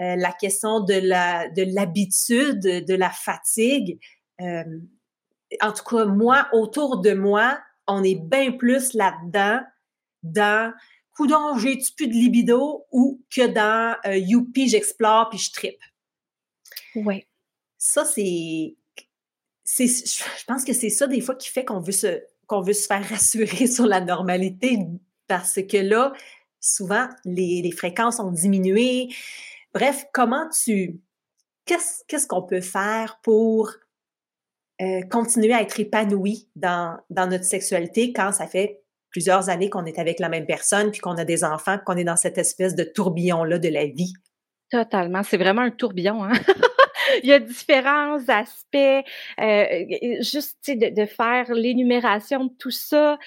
euh, 0.00 0.16
la 0.16 0.32
question 0.32 0.80
de 0.80 0.94
la 0.94 1.48
de 1.50 1.62
l'habitude, 1.74 2.60
de 2.60 2.94
la 2.94 3.10
fatigue. 3.10 4.00
Euh, 4.40 4.64
en 5.60 5.72
tout 5.72 5.84
cas, 5.84 6.06
moi, 6.06 6.48
autour 6.52 7.00
de 7.00 7.12
moi, 7.12 7.58
on 7.86 8.02
est 8.02 8.20
bien 8.20 8.52
plus 8.52 8.94
là-dedans, 8.94 9.60
dans 10.22 10.72
coudon, 11.14 11.58
j'ai-tu 11.58 11.92
plus 11.92 12.08
de 12.08 12.12
libido 12.12 12.86
ou 12.90 13.22
que 13.34 13.46
dans 13.46 13.96
euh, 14.06 14.16
Youpi, 14.16 14.68
j'explore 14.68 15.28
puis 15.30 15.38
je 15.38 15.52
tripe. 15.52 15.80
Oui. 16.94 17.26
Ça, 17.78 18.04
c'est. 18.04 18.76
Je 19.78 20.44
pense 20.46 20.64
que 20.64 20.72
c'est 20.72 20.90
ça, 20.90 21.06
des 21.06 21.20
fois, 21.20 21.34
qui 21.34 21.48
fait 21.48 21.64
qu'on 21.64 21.80
veut 21.80 21.92
se 21.92 22.22
qu'on 22.46 22.60
veut 22.60 22.72
se 22.72 22.86
faire 22.86 23.08
rassurer 23.08 23.66
sur 23.66 23.86
la 23.86 24.00
normalité 24.00 24.78
parce 25.26 25.60
que 25.62 25.78
là, 25.78 26.12
souvent, 26.60 27.08
les, 27.24 27.70
fréquences 27.72 28.20
ont 28.20 28.30
diminué. 28.30 29.08
Bref, 29.72 30.04
comment 30.12 30.48
tu. 30.50 31.00
Qu'est-ce 31.64 32.26
qu'on 32.26 32.42
peut 32.42 32.60
faire 32.60 33.20
pour 33.22 33.72
euh, 34.80 35.00
continuer 35.10 35.54
à 35.54 35.62
être 35.62 35.78
épanoui 35.78 36.48
dans, 36.56 36.98
dans 37.08 37.28
notre 37.28 37.44
sexualité 37.44 38.12
quand 38.12 38.32
ça 38.32 38.46
fait 38.46 38.81
plusieurs 39.12 39.48
années 39.48 39.70
qu'on 39.70 39.84
est 39.84 39.98
avec 39.98 40.18
la 40.18 40.28
même 40.28 40.46
personne, 40.46 40.90
puis 40.90 41.00
qu'on 41.00 41.16
a 41.16 41.24
des 41.24 41.44
enfants, 41.44 41.78
qu'on 41.84 41.96
est 41.96 42.04
dans 42.04 42.16
cette 42.16 42.38
espèce 42.38 42.74
de 42.74 42.82
tourbillon-là 42.82 43.58
de 43.58 43.68
la 43.68 43.86
vie. 43.86 44.12
Totalement. 44.70 45.22
C'est 45.22 45.36
vraiment 45.36 45.62
un 45.62 45.70
tourbillon. 45.70 46.24
Hein? 46.24 46.32
Il 47.22 47.28
y 47.28 47.32
a 47.32 47.38
différents 47.38 48.26
aspects. 48.28 48.76
Euh, 49.40 49.84
juste 50.20 50.56
de, 50.68 50.94
de 50.94 51.06
faire 51.06 51.52
l'énumération 51.52 52.46
de 52.46 52.52
tout 52.58 52.70
ça 52.70 53.18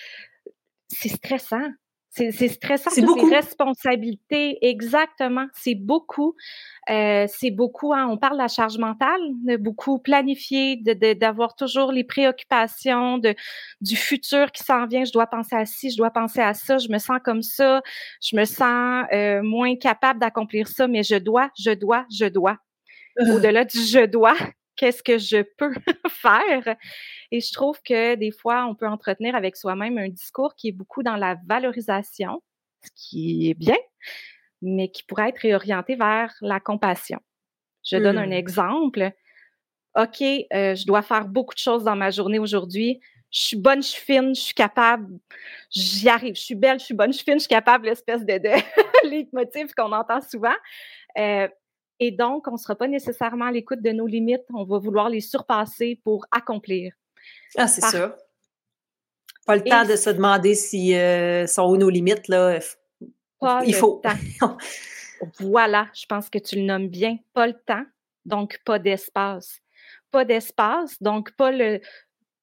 c'est 0.89 1.10
stressant. 1.10 1.68
C'est 2.15 2.48
stressant, 2.48 2.89
c'est 2.91 3.01
beaucoup. 3.01 3.27
les 3.27 3.36
responsabilités, 3.36 4.57
exactement. 4.65 5.48
C'est 5.53 5.75
beaucoup. 5.75 6.34
Euh, 6.89 7.25
c'est 7.27 7.51
beaucoup, 7.51 7.93
hein, 7.93 8.07
on 8.10 8.17
parle 8.17 8.38
de 8.38 8.41
la 8.41 8.48
charge 8.48 8.77
mentale, 8.77 9.19
de 9.43 9.57
beaucoup 9.57 10.00
planifier, 10.00 10.77
d'avoir 10.77 11.50
de, 11.50 11.55
toujours 11.65 11.91
les 11.91 12.05
préoccupations 12.05 13.17
de, 13.17 13.36
du 13.81 13.98
futur 13.98 14.51
qui 14.53 14.63
s'en 14.63 14.88
vient. 14.88 15.03
Je 15.03 15.12
dois 15.12 15.27
penser 15.27 15.57
à 15.57 15.65
ci, 15.65 15.91
je 15.91 15.98
dois 15.98 16.12
penser 16.12 16.39
à 16.39 16.53
ça, 16.53 16.77
je 16.77 16.88
me 16.88 17.00
sens 17.00 17.19
comme 17.22 17.41
ça, 17.41 17.81
je 18.24 18.38
me 18.38 18.45
sens 18.45 19.05
euh, 19.12 19.41
moins 19.43 19.75
capable 19.75 20.19
d'accomplir 20.22 20.69
ça, 20.69 20.88
mais 20.88 21.03
je 21.03 21.15
dois, 21.15 21.50
je 21.60 21.72
dois, 21.72 22.05
je 22.17 22.27
dois. 22.27 22.57
Au-delà 23.19 23.65
du 23.65 23.77
je 23.79 24.05
dois, 24.05 24.36
qu'est-ce 24.75 25.03
que 25.03 25.17
je 25.17 25.44
peux 25.58 25.74
faire? 26.10 26.75
Et 27.32 27.41
je 27.41 27.53
trouve 27.53 27.82
que 27.84 28.15
des 28.15 28.32
fois, 28.32 28.65
on 28.65 28.75
peut 28.75 28.88
entretenir 28.88 29.36
avec 29.36 29.55
soi-même 29.55 29.98
un 29.98 30.10
discours 30.10 30.55
qui 30.55 30.70
est 30.70 30.74
beaucoup 30.74 31.03
dans 31.03 31.15
la 31.15 31.38
valorisation, 31.48 32.41
ce 32.84 32.89
qui 32.96 33.50
est 33.50 33.53
bien, 33.53 33.77
mais 34.62 34.89
qui 34.89 35.03
pourrait 35.03 35.29
être 35.29 35.39
réorienté 35.39 35.96
vers 35.96 36.34
la 36.41 36.60
compassion. 36.60 37.20
Je 37.84 37.98
donne 37.98 38.17
un 38.17 38.27
mmh. 38.27 38.34
exemple. 38.34 39.12
OK, 39.96 40.22
euh, 40.22 40.75
je 40.75 40.86
dois 40.86 41.01
faire 41.01 41.25
beaucoup 41.25 41.53
de 41.53 41.60
choses 41.60 41.84
dans 41.84 41.96
ma 41.96 42.12
journée 42.12 42.39
aujourd'hui. 42.39 43.00
Je 43.32 43.41
suis 43.41 43.58
bonne, 43.58 43.82
je 43.82 43.89
suis 43.89 44.01
fine, 44.01 44.34
je 44.34 44.41
suis 44.41 44.53
capable, 44.53 45.20
j'y 45.70 46.08
arrive. 46.10 46.36
Je 46.36 46.41
suis 46.41 46.55
belle, 46.55 46.79
je 46.79 46.86
suis 46.86 46.94
bonne, 46.94 47.12
je 47.12 47.17
suis 47.17 47.25
fine, 47.25 47.36
je 47.36 47.39
suis 47.39 47.50
capable, 47.50 47.86
l'espèce 47.86 48.25
de, 48.25 48.38
de 48.38 49.74
qu'on 49.77 49.91
entend 49.91 50.22
souvent. 50.22 50.55
Euh, 51.17 51.48
et 51.99 52.11
donc, 52.11 52.47
on 52.47 52.53
ne 52.53 52.57
sera 52.57 52.75
pas 52.75 52.87
nécessairement 52.87 53.45
à 53.45 53.51
l'écoute 53.51 53.81
de 53.81 53.91
nos 53.91 54.07
limites. 54.07 54.43
On 54.53 54.63
va 54.63 54.79
vouloir 54.79 55.09
les 55.09 55.21
surpasser 55.21 55.99
pour 56.03 56.25
accomplir. 56.31 56.93
Ah, 57.57 57.67
c'est 57.67 57.85
sûr. 57.85 58.13
Pas 59.45 59.55
le 59.55 59.63
temps 59.63 59.85
de 59.85 59.95
se 59.95 60.09
demander 60.09 60.55
si 60.55 60.95
euh, 60.95 61.47
sont 61.47 61.63
où 61.63 61.77
nos 61.77 61.89
limites, 61.89 62.27
là. 62.27 62.59
Il 63.65 63.75
faut. 63.75 64.01
voilà, 65.39 65.87
je 65.93 66.05
pense 66.05 66.29
que 66.29 66.39
tu 66.39 66.55
le 66.55 66.63
nommes 66.63 66.89
bien. 66.89 67.17
Pas 67.33 67.47
le 67.47 67.53
temps, 67.53 67.85
donc 68.25 68.59
pas 68.65 68.79
d'espace. 68.79 69.61
Pas 70.11 70.25
d'espace, 70.25 71.01
donc 71.01 71.31
pas 71.35 71.51
le, 71.51 71.79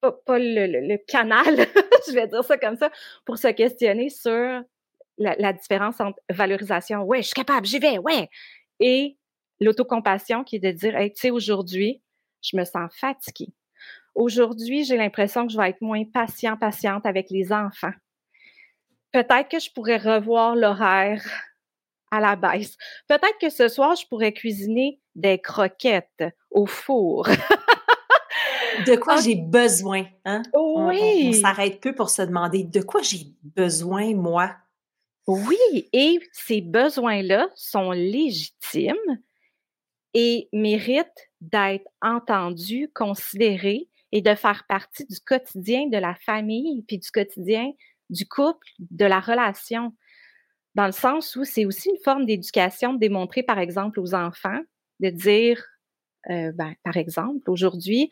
pas, 0.01 0.39
le, 0.39 0.97
canal, 1.07 1.45
je 2.07 2.13
vais 2.13 2.27
dire 2.27 2.45
ça 2.45 2.57
comme 2.59 2.77
ça, 2.77 2.91
pour 3.25 3.39
se 3.39 3.49
questionner 3.49 4.11
sur 4.11 4.63
la, 5.19 5.35
la 5.39 5.53
différence 5.53 6.01
entre 6.01 6.21
valorisation, 6.29 7.03
ouais, 7.03 7.23
je 7.23 7.29
suis 7.29 7.35
capable, 7.35 7.67
j'y 7.67 7.79
vais, 7.79 7.99
ouais, 7.99 8.29
et 8.79 9.17
l'autocompassion 9.63 10.45
qui 10.45 10.57
est 10.57 10.61
de 10.61 10.71
dire, 10.71 10.97
hey, 10.97 11.13
tu 11.13 11.21
sais, 11.21 11.31
aujourd'hui, 11.31 12.03
je 12.43 12.57
me 12.57 12.65
sens 12.65 12.91
fatiguée. 12.95 13.53
Aujourd'hui, 14.15 14.85
j'ai 14.85 14.97
l'impression 14.97 15.47
que 15.47 15.53
je 15.53 15.59
vais 15.59 15.71
être 15.71 15.81
moins 15.81 16.05
patient, 16.05 16.57
patiente 16.57 17.07
avec 17.07 17.31
les 17.31 17.53
enfants. 17.53 17.93
Peut-être 19.13 19.49
que 19.49 19.59
je 19.59 19.71
pourrais 19.73 19.97
revoir 19.97 20.55
l'horaire 20.55 21.23
à 22.11 22.21
la 22.21 22.37
baisse. 22.37 22.77
Peut-être 23.09 23.39
que 23.41 23.49
ce 23.49 23.69
soir, 23.69 23.95
je 23.97 24.07
pourrais 24.07 24.33
cuisiner 24.33 25.01
des 25.15 25.39
croquettes 25.39 26.25
au 26.51 26.67
four. 26.67 27.27
de 28.87 28.97
quoi 28.97 29.21
j'ai 29.21 29.37
besoin, 29.37 30.05
hein? 30.25 30.43
Oui. 30.55 31.29
On, 31.29 31.33
s'arrête 31.33 31.81
peu 31.81 31.95
pour 31.95 32.11
se 32.11 32.23
demander 32.23 32.65
de 32.65 32.81
quoi 32.81 33.01
j'ai 33.03 33.27
besoin, 33.43 34.15
moi? 34.15 34.55
Oui, 35.27 35.89
et 35.93 36.19
ces 36.33 36.61
besoins-là 36.61 37.49
sont 37.55 37.93
légitimes 37.93 38.97
et 40.15 40.49
mérite 40.53 41.31
d'être 41.41 41.89
entendu, 42.01 42.91
considéré 42.95 43.89
et 44.13 44.21
de 44.21 44.35
faire 44.35 44.65
partie 44.69 45.07
du 45.07 45.21
quotidien 45.21 45.87
de 45.89 45.97
la 45.97 46.15
famille, 46.15 46.83
puis 46.87 46.99
du 46.99 47.11
quotidien 47.11 47.73
du 48.11 48.27
couple, 48.27 48.67
de 48.79 49.07
la 49.07 49.21
relation. 49.21 49.95
Dans 50.75 50.87
le 50.87 50.93
sens 50.93 51.35
où 51.37 51.45
c'est 51.45 51.65
aussi 51.65 51.91
une 51.91 52.03
forme 52.05 52.27
d'éducation 52.27 52.93
de 52.93 52.99
démontrer, 52.99 53.43
par 53.43 53.59
exemple, 53.59 54.01
aux 54.01 54.15
enfants, 54.15 54.61
de 55.01 55.09
dire, 55.09 55.63
euh, 56.31 56.53
ben, 56.53 56.75
par 56.85 56.97
exemple, 56.97 57.51
aujourd'hui, 57.51 58.11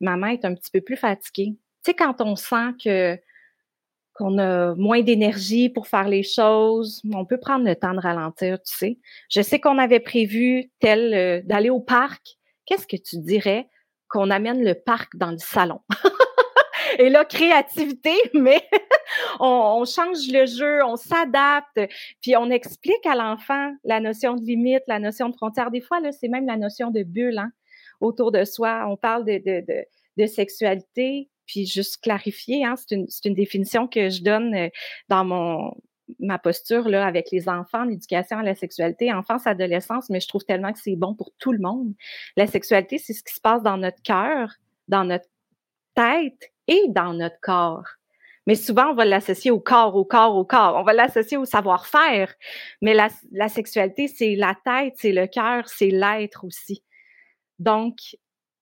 maman 0.00 0.28
est 0.28 0.44
un 0.44 0.54
petit 0.54 0.70
peu 0.70 0.80
plus 0.80 0.96
fatiguée. 0.96 1.56
Tu 1.84 1.92
sais, 1.92 1.94
quand 1.94 2.20
on 2.20 2.36
sent 2.36 2.74
que 2.84 3.18
qu'on 4.16 4.38
a 4.38 4.74
moins 4.74 5.02
d'énergie 5.02 5.68
pour 5.68 5.88
faire 5.88 6.08
les 6.08 6.22
choses. 6.22 7.02
On 7.12 7.24
peut 7.24 7.38
prendre 7.38 7.64
le 7.64 7.76
temps 7.76 7.94
de 7.94 8.00
ralentir, 8.00 8.58
tu 8.62 8.76
sais. 8.76 8.98
Je 9.28 9.42
sais 9.42 9.60
qu'on 9.60 9.78
avait 9.78 10.00
prévu 10.00 10.70
tel 10.80 11.14
euh, 11.14 11.42
d'aller 11.44 11.70
au 11.70 11.80
parc. 11.80 12.38
Qu'est-ce 12.64 12.86
que 12.86 12.96
tu 12.96 13.18
dirais 13.18 13.68
qu'on 14.08 14.30
amène 14.30 14.64
le 14.64 14.74
parc 14.74 15.16
dans 15.16 15.30
le 15.30 15.38
salon? 15.38 15.80
Et 16.98 17.10
là, 17.10 17.24
créativité, 17.24 18.14
mais 18.34 18.62
on, 19.38 19.84
change 19.84 20.28
le 20.32 20.46
jeu, 20.46 20.82
on 20.84 20.96
s'adapte, 20.96 21.80
puis 22.22 22.36
on 22.36 22.50
explique 22.50 23.04
à 23.04 23.14
l'enfant 23.14 23.74
la 23.84 24.00
notion 24.00 24.34
de 24.34 24.42
limite, 24.42 24.82
la 24.86 24.98
notion 24.98 25.28
de 25.28 25.34
frontière. 25.34 25.70
Des 25.70 25.82
fois, 25.82 26.00
là, 26.00 26.12
c'est 26.12 26.28
même 26.28 26.46
la 26.46 26.56
notion 26.56 26.90
de 26.90 27.02
bulle 27.02 27.38
hein, 27.38 27.50
autour 28.00 28.32
de 28.32 28.44
soi. 28.44 28.86
On 28.88 28.96
parle 28.96 29.24
de, 29.24 29.38
de, 29.38 29.64
de, 29.66 29.84
de 30.16 30.26
sexualité, 30.26 31.28
puis 31.46 31.66
juste 31.66 32.02
clarifier, 32.02 32.64
hein, 32.64 32.74
c'est 32.76 32.94
une, 32.94 33.06
une, 33.24 33.34
définition 33.34 33.86
que 33.86 34.08
je 34.10 34.22
donne 34.22 34.54
euh, 34.54 34.68
dans 35.08 35.24
mon 35.24 35.72
ma 36.20 36.38
posture 36.38 36.88
là 36.88 37.06
avec 37.06 37.30
les 37.32 37.48
enfants, 37.48 37.84
l'éducation 37.84 38.38
à 38.38 38.42
la 38.42 38.54
sexualité, 38.54 39.12
enfance, 39.12 39.46
adolescence, 39.46 40.08
mais 40.10 40.20
je 40.20 40.28
trouve 40.28 40.44
tellement 40.44 40.72
que 40.72 40.78
c'est 40.78 40.96
bon 40.96 41.14
pour 41.14 41.32
tout 41.38 41.52
le 41.52 41.58
monde. 41.58 41.94
La 42.36 42.46
sexualité, 42.46 42.98
c'est 42.98 43.12
ce 43.12 43.22
qui 43.22 43.34
se 43.34 43.40
passe 43.40 43.62
dans 43.62 43.76
notre 43.76 44.00
cœur, 44.02 44.52
dans 44.88 45.04
notre 45.04 45.26
tête 45.94 46.52
et 46.68 46.84
dans 46.88 47.12
notre 47.12 47.40
corps. 47.40 47.86
Mais 48.46 48.54
souvent, 48.54 48.90
on 48.90 48.94
va 48.94 49.04
l'associer 49.04 49.50
au 49.50 49.58
corps, 49.58 49.96
au 49.96 50.04
corps, 50.04 50.36
au 50.36 50.44
corps. 50.44 50.76
On 50.76 50.84
va 50.84 50.92
l'associer 50.92 51.36
au 51.36 51.44
savoir-faire. 51.44 52.32
Mais 52.80 52.94
la, 52.94 53.08
la 53.32 53.48
sexualité, 53.48 54.06
c'est 54.06 54.36
la 54.36 54.56
tête, 54.64 54.94
c'est 54.96 55.12
le 55.12 55.26
cœur, 55.26 55.68
c'est 55.68 55.90
l'être 55.90 56.44
aussi. 56.44 56.84
Donc, 57.58 58.16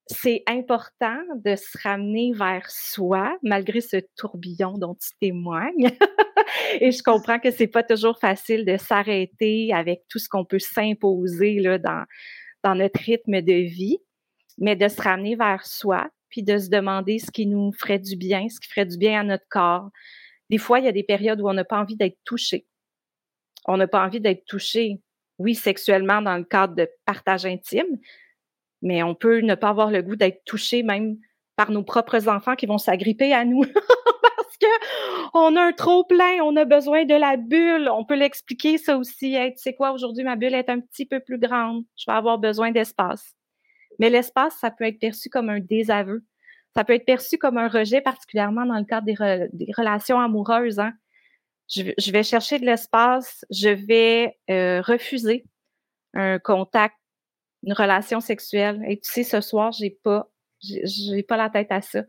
c'est 0.07 0.43
important 0.47 1.19
de 1.43 1.55
se 1.55 1.77
ramener 1.81 2.31
vers 2.33 2.69
soi 2.69 3.35
malgré 3.41 3.81
ce 3.81 3.97
tourbillon 4.15 4.77
dont 4.77 4.95
tu 4.95 5.09
témoignes. 5.19 5.89
Et 6.79 6.91
je 6.91 7.01
comprends 7.01 7.39
que 7.39 7.49
c'est 7.49 7.67
pas 7.67 7.83
toujours 7.83 8.19
facile 8.19 8.65
de 8.65 8.77
s'arrêter 8.77 9.73
avec 9.73 10.03
tout 10.09 10.19
ce 10.19 10.29
qu'on 10.29 10.45
peut 10.45 10.59
s'imposer 10.59 11.59
là 11.59 11.77
dans 11.79 12.03
dans 12.63 12.75
notre 12.75 12.99
rythme 12.99 13.41
de 13.41 13.53
vie, 13.53 13.99
mais 14.57 14.75
de 14.75 14.87
se 14.87 14.99
ramener 14.99 15.35
vers 15.35 15.65
soi, 15.65 16.09
puis 16.29 16.41
de 16.41 16.57
se 16.57 16.69
demander 16.69 17.19
ce 17.19 17.29
qui 17.29 17.45
nous 17.45 17.71
ferait 17.71 17.99
du 17.99 18.15
bien, 18.17 18.49
ce 18.49 18.59
qui 18.59 18.67
ferait 18.67 18.87
du 18.87 18.97
bien 18.97 19.19
à 19.19 19.23
notre 19.23 19.45
corps. 19.49 19.89
Des 20.49 20.57
fois, 20.57 20.79
il 20.79 20.85
y 20.85 20.87
a 20.87 20.91
des 20.91 21.03
périodes 21.03 21.39
où 21.41 21.47
on 21.47 21.53
n'a 21.53 21.63
pas 21.63 21.79
envie 21.79 21.95
d'être 21.95 22.17
touché. 22.25 22.65
On 23.67 23.77
n'a 23.77 23.87
pas 23.87 24.03
envie 24.03 24.19
d'être 24.19 24.45
touché, 24.45 24.99
oui, 25.37 25.53
sexuellement 25.53 26.23
dans 26.23 26.37
le 26.37 26.43
cadre 26.43 26.75
de 26.75 26.89
partage 27.05 27.45
intime, 27.45 27.99
mais 28.85 29.01
on 29.01 29.15
peut 29.15 29.39
ne 29.39 29.55
pas 29.55 29.69
avoir 29.69 29.89
le 29.89 30.03
goût 30.03 30.15
d'être 30.15 30.45
touché 30.45 30.83
même 30.83 31.17
par 31.55 31.71
nos 31.71 31.83
propres 31.83 32.29
enfants 32.29 32.55
qui 32.55 32.67
vont 32.67 32.77
s'agripper 32.77 33.33
à 33.33 33.43
nous 33.43 33.61
parce 34.37 34.57
que 34.61 34.67
on 35.33 35.55
a 35.55 35.61
un 35.61 35.73
trop 35.73 36.03
plein, 36.03 36.39
on 36.43 36.55
a 36.55 36.65
besoin 36.65 37.03
de 37.03 37.15
la 37.15 37.35
bulle. 37.35 37.89
On 37.89 38.05
peut 38.05 38.15
l'expliquer 38.15 38.77
ça 38.77 38.97
aussi. 38.97 39.35
tu 39.55 39.57
sais 39.57 39.73
quoi, 39.73 39.91
aujourd'hui 39.91 40.23
ma 40.23 40.35
bulle 40.35 40.53
est 40.53 40.69
un 40.69 40.79
petit 40.79 41.05
peu 41.05 41.19
plus 41.19 41.39
grande. 41.39 41.83
Je 41.97 42.05
vais 42.07 42.15
avoir 42.15 42.37
besoin 42.37 42.71
d'espace. 42.71 43.33
Mais 43.97 44.11
l'espace, 44.11 44.55
ça 44.61 44.69
peut 44.69 44.83
être 44.85 44.99
perçu 44.99 45.29
comme 45.29 45.49
un 45.49 45.59
désaveu. 45.59 46.23
Ça 46.75 46.83
peut 46.83 46.93
être 46.93 47.05
perçu 47.05 47.37
comme 47.39 47.57
un 47.57 47.69
rejet, 47.69 48.01
particulièrement 48.01 48.65
dans 48.65 48.77
le 48.77 48.85
cadre 48.85 49.07
des, 49.07 49.71
relations 49.75 50.19
amoureuses. 50.19 50.79
Hein. 50.79 50.93
Je, 51.69 52.11
vais 52.11 52.23
chercher 52.23 52.59
de 52.59 52.65
l'espace, 52.65 53.45
je 53.49 53.69
vais 53.69 54.37
euh, 54.51 54.81
refuser 54.81 55.45
un 56.13 56.37
contact 56.37 56.95
une 57.65 57.73
relation 57.73 58.21
sexuelle. 58.21 58.81
Et 58.87 58.99
tu 58.99 59.11
sais, 59.11 59.23
ce 59.23 59.41
soir, 59.41 59.71
j'ai 59.71 59.89
pas, 59.89 60.29
j'ai 60.61 61.23
pas 61.23 61.37
la 61.37 61.49
tête 61.49 61.71
à 61.71 61.81
ça. 61.81 62.03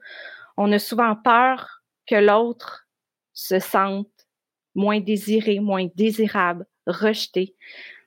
On 0.57 0.71
a 0.73 0.79
souvent 0.79 1.17
peur 1.17 1.83
que 2.07 2.15
l'autre 2.15 2.87
se 3.33 3.59
sente 3.59 4.09
moins 4.75 5.01
désiré, 5.01 5.59
moins 5.59 5.89
désirable, 5.95 6.67
rejeté. 6.87 7.57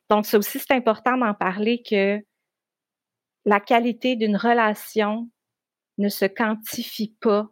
Donc, 0.10 0.26
ça 0.26 0.38
aussi, 0.38 0.60
c'est 0.60 0.74
important 0.74 1.18
d'en 1.18 1.34
parler 1.34 1.84
que 1.84 2.20
la 3.46 3.60
qualité 3.60 4.16
d'une 4.16 4.38
relation 4.38 5.30
ne 5.98 6.10
se 6.10 6.26
quantifie 6.26 7.16
pas 7.20 7.50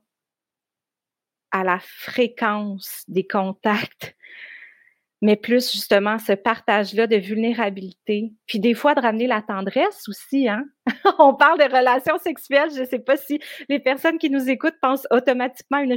à 1.51 1.63
la 1.63 1.79
fréquence 1.79 3.03
des 3.07 3.25
contacts, 3.25 4.15
mais 5.21 5.35
plus 5.35 5.71
justement 5.71 6.19
ce 6.19 6.33
partage-là 6.33 7.07
de 7.07 7.15
vulnérabilité, 7.15 8.33
puis 8.45 8.59
des 8.59 8.75
fois 8.75 8.93
de 8.93 9.01
ramener 9.01 9.25
la 9.25 9.41
tendresse 9.41 10.07
aussi. 10.07 10.47
Hein? 10.47 10.63
On 11.19 11.33
parle 11.33 11.57
de 11.57 11.63
relations 11.63 12.19
sexuelles, 12.19 12.69
je 12.75 12.81
ne 12.81 12.85
sais 12.85 12.99
pas 12.99 13.17
si 13.17 13.39
les 13.67 13.79
personnes 13.79 14.19
qui 14.19 14.29
nous 14.29 14.49
écoutent 14.49 14.79
pensent 14.79 15.07
automatiquement 15.09 15.79
à 15.79 15.81
une, 15.81 15.93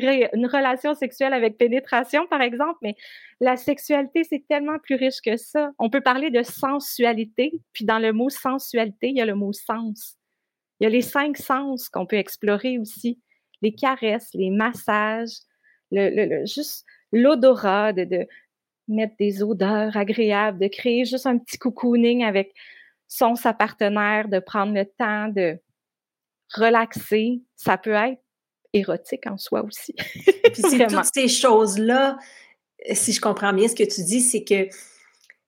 relation 0.46 0.94
sexuelle 0.94 1.34
avec 1.34 1.58
pénétration, 1.58 2.26
par 2.28 2.40
exemple, 2.40 2.78
mais 2.82 2.94
la 3.40 3.56
sexualité, 3.56 4.24
c'est 4.24 4.44
tellement 4.48 4.78
plus 4.78 4.94
riche 4.94 5.20
que 5.24 5.36
ça. 5.36 5.70
On 5.78 5.90
peut 5.90 6.00
parler 6.00 6.30
de 6.30 6.42
sensualité, 6.42 7.52
puis 7.74 7.84
dans 7.84 7.98
le 7.98 8.12
mot 8.12 8.30
sensualité, 8.30 9.08
il 9.08 9.18
y 9.18 9.22
a 9.22 9.26
le 9.26 9.34
mot 9.34 9.52
sens. 9.52 10.16
Il 10.80 10.84
y 10.84 10.86
a 10.86 10.90
les 10.90 11.02
cinq 11.02 11.36
sens 11.36 11.90
qu'on 11.90 12.06
peut 12.06 12.16
explorer 12.16 12.78
aussi, 12.78 13.20
les 13.60 13.74
caresses, 13.74 14.30
les 14.32 14.48
massages, 14.48 15.40
juste 15.92 16.86
l'odorat, 17.12 17.92
de 17.92 18.26
mettre 18.90 19.14
des 19.18 19.42
odeurs 19.42 19.96
agréables, 19.96 20.58
de 20.58 20.68
créer 20.68 21.04
juste 21.04 21.26
un 21.26 21.38
petit 21.38 21.58
cocooning 21.58 22.24
avec 22.24 22.52
son, 23.08 23.34
sa 23.34 23.52
partenaire, 23.52 24.28
de 24.28 24.38
prendre 24.38 24.72
le 24.72 24.84
temps 24.84 25.28
de 25.28 25.58
relaxer. 26.54 27.42
Ça 27.56 27.76
peut 27.76 27.92
être 27.92 28.20
érotique 28.72 29.26
en 29.26 29.36
soi 29.36 29.62
aussi. 29.64 29.94
Puis 30.24 30.62
c'est 30.62 30.86
toutes 30.86 31.14
ces 31.14 31.28
choses-là, 31.28 32.18
si 32.92 33.12
je 33.12 33.20
comprends 33.20 33.52
bien 33.52 33.68
ce 33.68 33.74
que 33.74 33.84
tu 33.84 34.02
dis, 34.02 34.20
c'est 34.20 34.44
que 34.44 34.68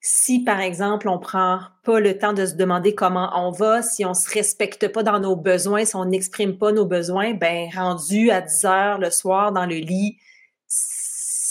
si, 0.05 0.43
par 0.43 0.61
exemple, 0.61 1.09
on 1.09 1.19
prend 1.19 1.61
pas 1.85 2.01
le 2.01 2.19
temps 2.19 2.33
de 2.33 2.45
se 2.45 2.55
demander 2.55 2.95
comment 2.95 3.31
on 3.35 3.53
va, 3.53 3.83
si 3.83 4.05
on 4.05 4.15
se 4.15 4.29
respecte 4.29 4.89
pas 4.89 5.05
dans 5.05 5.21
nos 5.21 5.37
besoins, 5.37 5.85
si 5.85 5.95
on 5.95 6.05
n'exprime 6.05 6.59
pas 6.59 6.73
nos 6.73 6.87
besoins, 6.87 7.35
ben 7.35 7.69
rendu 7.73 8.31
à 8.33 8.41
10 8.41 8.65
heures 8.65 8.99
le 8.99 9.11
soir 9.11 9.53
dans 9.53 9.65
le 9.65 9.77
lit, 9.77 10.19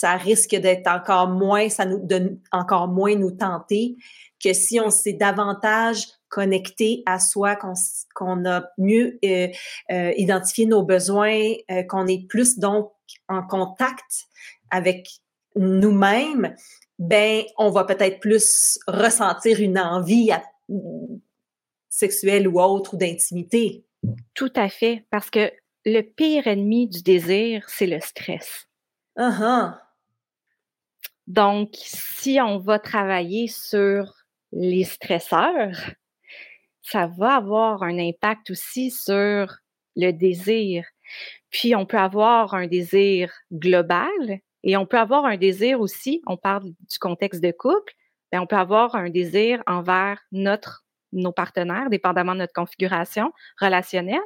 ça 0.02 0.16
risque 0.16 0.56
d'être 0.56 0.88
encore 0.88 1.28
moins, 1.28 1.68
ça 1.68 1.84
nous 1.84 2.00
donne 2.04 2.40
encore 2.50 2.88
moins 2.88 3.14
nous 3.14 3.30
tenter 3.30 3.94
que 4.42 4.52
si 4.52 4.80
on 4.80 4.90
s'est 4.90 5.12
davantage 5.12 6.08
connecté 6.28 7.04
à 7.06 7.20
soi, 7.20 7.54
qu'on 7.54 8.44
a 8.44 8.64
mieux 8.78 9.20
euh, 9.24 9.46
euh, 9.92 10.12
identifié 10.16 10.66
nos 10.66 10.82
besoins, 10.82 11.52
euh, 11.70 11.84
qu'on 11.84 12.08
est 12.08 12.26
plus 12.26 12.58
donc 12.58 12.90
en 13.28 13.46
contact 13.46 14.24
avec 14.72 15.08
nous-mêmes, 15.54 16.56
ben 16.98 17.44
on 17.56 17.70
va 17.70 17.84
peut-être 17.84 18.18
plus 18.18 18.80
ressentir 18.88 19.60
une 19.60 19.78
envie 19.78 20.30
sexuelle 21.88 22.48
ou 22.48 22.60
autre 22.60 22.94
ou 22.94 22.96
d'intimité. 22.96 23.84
Tout 24.34 24.52
à 24.56 24.68
fait, 24.68 25.04
parce 25.10 25.30
que 25.30 25.52
le 25.84 26.00
pire 26.00 26.48
ennemi 26.48 26.88
du 26.88 27.02
désir, 27.02 27.66
c'est 27.68 27.86
le 27.86 28.00
stress. 28.00 28.66
Uh-huh. 29.16 29.74
Donc, 31.26 31.70
si 31.74 32.40
on 32.40 32.58
va 32.58 32.78
travailler 32.78 33.48
sur 33.48 34.14
les 34.52 34.84
stresseurs, 34.84 35.78
ça 36.82 37.06
va 37.06 37.36
avoir 37.36 37.82
un 37.82 37.98
impact 37.98 38.50
aussi 38.50 38.90
sur 38.90 39.56
le 39.96 40.10
désir. 40.10 40.84
Puis, 41.50 41.74
on 41.74 41.86
peut 41.86 41.98
avoir 41.98 42.54
un 42.54 42.66
désir 42.66 43.32
global 43.52 44.40
et 44.64 44.76
on 44.76 44.86
peut 44.86 44.98
avoir 44.98 45.24
un 45.24 45.36
désir 45.36 45.80
aussi, 45.80 46.22
on 46.26 46.36
parle 46.36 46.64
du 46.64 46.98
contexte 47.00 47.42
de 47.42 47.52
couple, 47.52 47.92
ben, 48.30 48.40
on 48.40 48.46
peut 48.46 48.56
avoir 48.56 48.94
un 48.94 49.10
désir 49.10 49.62
envers 49.66 50.20
notre, 50.32 50.84
nos 51.12 51.32
partenaires, 51.32 51.90
dépendamment 51.90 52.32
de 52.32 52.38
notre 52.38 52.54
configuration 52.54 53.32
relationnelle. 53.60 54.20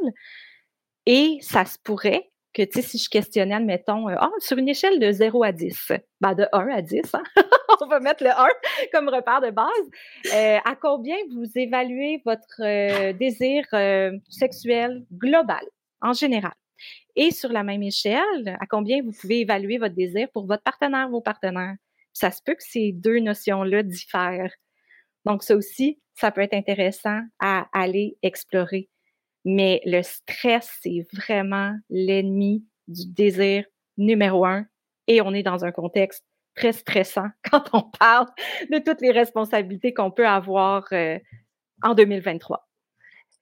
Et 1.06 1.38
ça 1.40 1.64
se 1.64 1.78
pourrait 1.82 2.30
que, 2.56 2.80
si 2.80 2.98
je 2.98 3.08
questionnais, 3.08 3.54
admettons, 3.54 4.08
euh, 4.08 4.14
ah, 4.18 4.30
sur 4.38 4.56
une 4.56 4.68
échelle 4.68 4.98
de 4.98 5.12
0 5.12 5.44
à 5.44 5.52
10, 5.52 5.92
ben 6.20 6.34
de 6.34 6.46
1 6.52 6.68
à 6.68 6.82
10, 6.82 7.14
hein, 7.14 7.22
on 7.82 7.86
va 7.86 8.00
mettre 8.00 8.24
le 8.24 8.30
1 8.30 8.48
comme 8.92 9.08
repère 9.08 9.42
de 9.42 9.50
base, 9.50 9.68
euh, 10.32 10.58
à 10.64 10.74
combien 10.74 11.16
vous 11.34 11.46
évaluez 11.54 12.22
votre 12.24 12.62
euh, 12.62 13.12
désir 13.12 13.64
sexuel 14.28 15.04
global, 15.12 15.64
en 16.00 16.12
général? 16.12 16.54
Et 17.14 17.30
sur 17.30 17.50
la 17.50 17.62
même 17.62 17.82
échelle, 17.82 18.56
à 18.60 18.66
combien 18.68 19.02
vous 19.02 19.12
pouvez 19.12 19.40
évaluer 19.40 19.78
votre 19.78 19.94
désir 19.94 20.28
pour 20.32 20.46
votre 20.46 20.62
partenaire, 20.62 21.08
vos 21.08 21.22
partenaires? 21.22 21.76
Ça 22.12 22.30
se 22.30 22.42
peut 22.42 22.54
que 22.54 22.62
ces 22.62 22.92
deux 22.92 23.18
notions-là 23.18 23.82
diffèrent. 23.82 24.52
Donc, 25.24 25.42
ça 25.42 25.56
aussi, 25.56 25.98
ça 26.14 26.30
peut 26.30 26.42
être 26.42 26.54
intéressant 26.54 27.20
à 27.40 27.66
aller 27.72 28.16
explorer. 28.22 28.88
Mais 29.48 29.80
le 29.84 30.02
stress, 30.02 30.68
c'est 30.82 31.06
vraiment 31.12 31.72
l'ennemi 31.88 32.66
du 32.88 33.06
désir 33.06 33.64
numéro 33.96 34.44
un. 34.44 34.66
Et 35.06 35.22
on 35.22 35.32
est 35.32 35.44
dans 35.44 35.64
un 35.64 35.70
contexte 35.70 36.24
très 36.56 36.72
stressant 36.72 37.28
quand 37.50 37.62
on 37.72 37.82
parle 37.82 38.26
de 38.72 38.78
toutes 38.78 39.00
les 39.00 39.12
responsabilités 39.12 39.94
qu'on 39.94 40.10
peut 40.10 40.26
avoir 40.26 40.84
euh, 40.90 41.20
en 41.84 41.94
2023. 41.94 42.68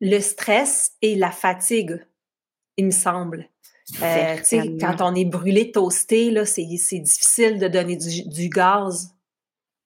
Le 0.03 0.21
stress 0.21 0.93
et 1.01 1.15
la 1.15 1.31
fatigue, 1.31 2.05
il 2.77 2.85
me 2.85 2.91
semble. 2.91 3.49
Euh, 4.03 4.37
quand 4.79 4.97
on 5.01 5.15
est 5.15 5.25
brûlé, 5.25 5.73
toasté, 5.73 6.31
là, 6.31 6.45
c'est, 6.45 6.65
difficile 6.65 7.59
de 7.59 7.69
donner 7.69 7.97
du, 7.97 8.49
gaz 8.51 9.15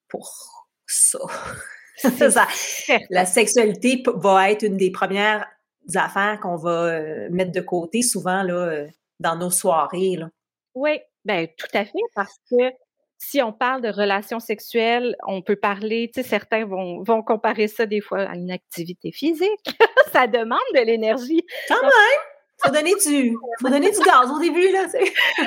pour 0.08 0.32
ça. 0.84 1.18
La 3.10 3.26
sexualité 3.26 4.02
va 4.14 4.50
être 4.50 4.64
une 4.64 4.76
des 4.76 4.90
premières 4.90 5.46
affaires 5.96 6.38
qu'on 6.40 6.56
va 6.56 6.84
euh, 6.84 7.28
mettre 7.30 7.52
de 7.52 7.60
côté 7.60 8.02
souvent 8.02 8.42
là, 8.42 8.54
euh, 8.54 8.86
dans 9.20 9.36
nos 9.36 9.50
soirées. 9.50 10.16
Là. 10.16 10.28
Oui, 10.74 11.00
ben 11.24 11.48
tout 11.56 11.66
à 11.74 11.84
fait, 11.84 11.98
parce 12.14 12.36
que 12.50 12.72
si 13.18 13.42
on 13.42 13.52
parle 13.52 13.82
de 13.82 13.88
relations 13.88 14.38
sexuelles, 14.38 15.16
on 15.26 15.42
peut 15.42 15.56
parler, 15.56 16.10
tu 16.14 16.22
sais, 16.22 16.28
certains 16.28 16.64
vont, 16.64 17.02
vont 17.02 17.22
comparer 17.22 17.66
ça 17.66 17.84
des 17.84 18.00
fois 18.00 18.20
à 18.20 18.36
une 18.36 18.50
activité 18.50 19.10
physique. 19.10 19.64
ça 20.12 20.26
demande 20.26 20.58
de 20.74 20.80
l'énergie. 20.80 21.42
Quand 21.68 21.82
même! 21.82 21.90
Faut 22.60 22.72
donner 22.72 22.94
du, 22.94 23.36
faut 23.60 23.68
donner 23.68 23.90
du 23.90 24.00
gaz 24.00 24.30
au 24.32 24.38
début, 24.40 24.72
là. 24.72 24.86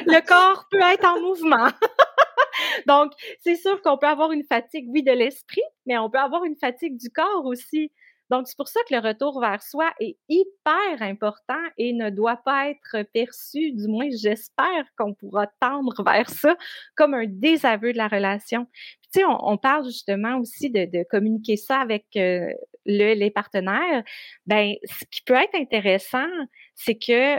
Le 0.05 0.25
corps 0.25 0.65
peut 0.71 0.79
être 0.79 1.05
en 1.05 1.19
mouvement. 1.19 1.67
Donc, 2.87 3.11
c'est 3.41 3.55
sûr 3.55 3.81
qu'on 3.81 3.97
peut 3.97 4.07
avoir 4.07 4.31
une 4.31 4.43
fatigue, 4.43 4.87
oui, 4.89 5.03
de 5.03 5.11
l'esprit, 5.11 5.61
mais 5.85 5.97
on 5.97 6.09
peut 6.09 6.19
avoir 6.19 6.45
une 6.45 6.55
fatigue 6.55 6.97
du 6.97 7.09
corps 7.09 7.45
aussi. 7.45 7.91
Donc, 8.31 8.47
c'est 8.47 8.55
pour 8.55 8.69
ça 8.69 8.79
que 8.87 8.95
le 8.95 9.01
retour 9.01 9.41
vers 9.41 9.61
soi 9.61 9.91
est 9.99 10.17
hyper 10.29 11.01
important 11.01 11.61
et 11.77 11.91
ne 11.91 12.09
doit 12.09 12.37
pas 12.37 12.69
être 12.69 13.03
perçu, 13.11 13.73
du 13.73 13.89
moins 13.89 14.07
j'espère 14.09 14.85
qu'on 14.97 15.13
pourra 15.13 15.47
tendre 15.59 16.01
vers 16.05 16.29
ça, 16.29 16.55
comme 16.95 17.13
un 17.13 17.25
désaveu 17.27 17.91
de 17.91 17.97
la 17.97 18.07
relation. 18.07 18.67
Puis, 19.01 19.09
tu 19.13 19.19
sais, 19.19 19.25
on, 19.25 19.57
parle 19.57 19.83
justement 19.83 20.37
aussi 20.37 20.69
de, 20.69 21.03
communiquer 21.09 21.57
ça 21.57 21.79
avec 21.79 22.05
euh, 22.15 22.47
les 22.85 23.31
partenaires. 23.31 24.01
Ben, 24.45 24.75
ce 24.85 25.03
qui 25.11 25.21
peut 25.23 25.33
être 25.33 25.55
intéressant, 25.55 26.29
c'est 26.73 26.97
que 26.97 27.37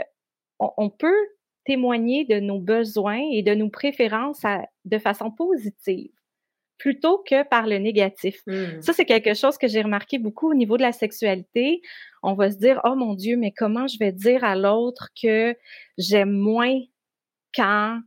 on, 0.59 0.91
peut 0.91 1.27
témoigner 1.65 2.23
de 2.25 2.39
nos 2.39 2.59
besoins 2.59 3.21
et 3.31 3.41
de 3.41 3.55
nos 3.55 3.69
préférences 3.69 4.43
de 4.85 4.97
façon 4.99 5.31
positive 5.31 6.11
plutôt 6.83 7.23
que 7.25 7.47
par 7.47 7.65
le 7.65 7.77
négatif. 7.77 8.41
Hmm. 8.45 8.81
Ça, 8.81 8.91
c'est 8.91 9.05
quelque 9.05 9.33
chose 9.35 9.57
que 9.57 9.69
j'ai 9.69 9.81
remarqué 9.81 10.17
beaucoup 10.17 10.51
au 10.51 10.53
niveau 10.53 10.75
de 10.75 10.81
la 10.81 10.91
sexualité. 10.91 11.81
On 12.23 12.33
va 12.33 12.51
se 12.51 12.57
dire, 12.57 12.81
oh 12.83 12.95
mon 12.95 13.13
Dieu, 13.13 13.37
mais 13.37 13.53
comment 13.53 13.87
je 13.87 13.97
vais 13.99 14.11
dire 14.11 14.43
à 14.43 14.57
l'autre 14.57 15.07
que 15.19 15.55
j'aime 15.97 16.33
moins 16.33 16.77
quand 17.55 18.01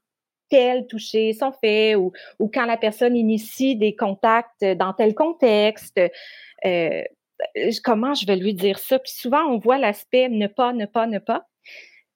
tel 0.50 0.86
toucher 0.88 1.32
sont 1.32 1.52
faits 1.52 1.96
ou, 1.96 2.12
ou 2.38 2.50
quand 2.52 2.66
la 2.66 2.76
personne 2.76 3.16
initie 3.16 3.76
des 3.76 3.96
contacts 3.96 4.62
dans 4.62 4.92
tel 4.92 5.14
contexte. 5.14 5.98
Euh, 6.66 7.02
comment 7.82 8.12
je 8.12 8.26
vais 8.26 8.36
lui 8.36 8.52
dire 8.52 8.78
ça? 8.78 8.98
Puis 8.98 9.12
souvent, 9.12 9.42
on 9.44 9.56
voit 9.56 9.78
l'aspect 9.78 10.28
ne 10.28 10.48
pas, 10.48 10.74
ne 10.74 10.84
pas, 10.84 11.06
ne 11.06 11.18
pas. 11.18 11.48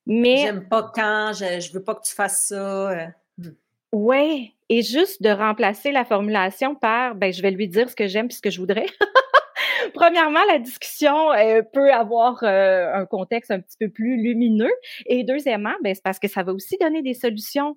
Mais. 0.05 0.37
J'aime 0.43 0.69
pas 0.69 0.93
quand, 0.95 1.33
je, 1.33 1.59
je 1.59 1.73
veux 1.73 1.83
pas 1.83 1.95
que 1.95 2.03
tu 2.03 2.15
fasses 2.15 2.49
ça. 2.49 2.91
Euh. 2.91 3.07
Hmm. 3.39 3.55
Oui, 3.95 4.55
et 4.71 4.83
juste 4.83 5.21
de 5.21 5.31
remplacer 5.31 5.91
la 5.91 6.05
formulation 6.05 6.77
par 6.77 7.17
ben, 7.17 7.33
je 7.33 7.43
vais 7.43 7.51
lui 7.51 7.69
dire 7.69 7.91
ce 7.91 7.97
que 7.97 8.07
j'aime 8.07 8.27
et 8.27 8.33
ce 8.33 8.41
que 8.41 8.51
je 8.51 8.61
voudrais. 8.61 8.87
Premièrement, 9.95 10.45
la 10.49 10.61
discussion 10.61 11.33
euh, 11.33 11.63
peut 11.73 11.93
avoir 11.93 12.45
euh, 12.45 12.95
un 12.95 13.05
contexte 13.05 13.51
un 13.51 13.61
petit 13.61 13.77
peu 13.79 13.89
plus 13.91 14.17
lumineux. 14.23 14.73
Et 15.07 15.25
deuxièmement, 15.25 15.75
ben, 15.83 15.93
c'est 15.93 16.05
parce 16.05 16.21
que 16.21 16.29
ça 16.29 16.45
va 16.45 16.53
aussi 16.53 16.77
donner 16.81 17.03
des 17.03 17.15
solutions 17.15 17.77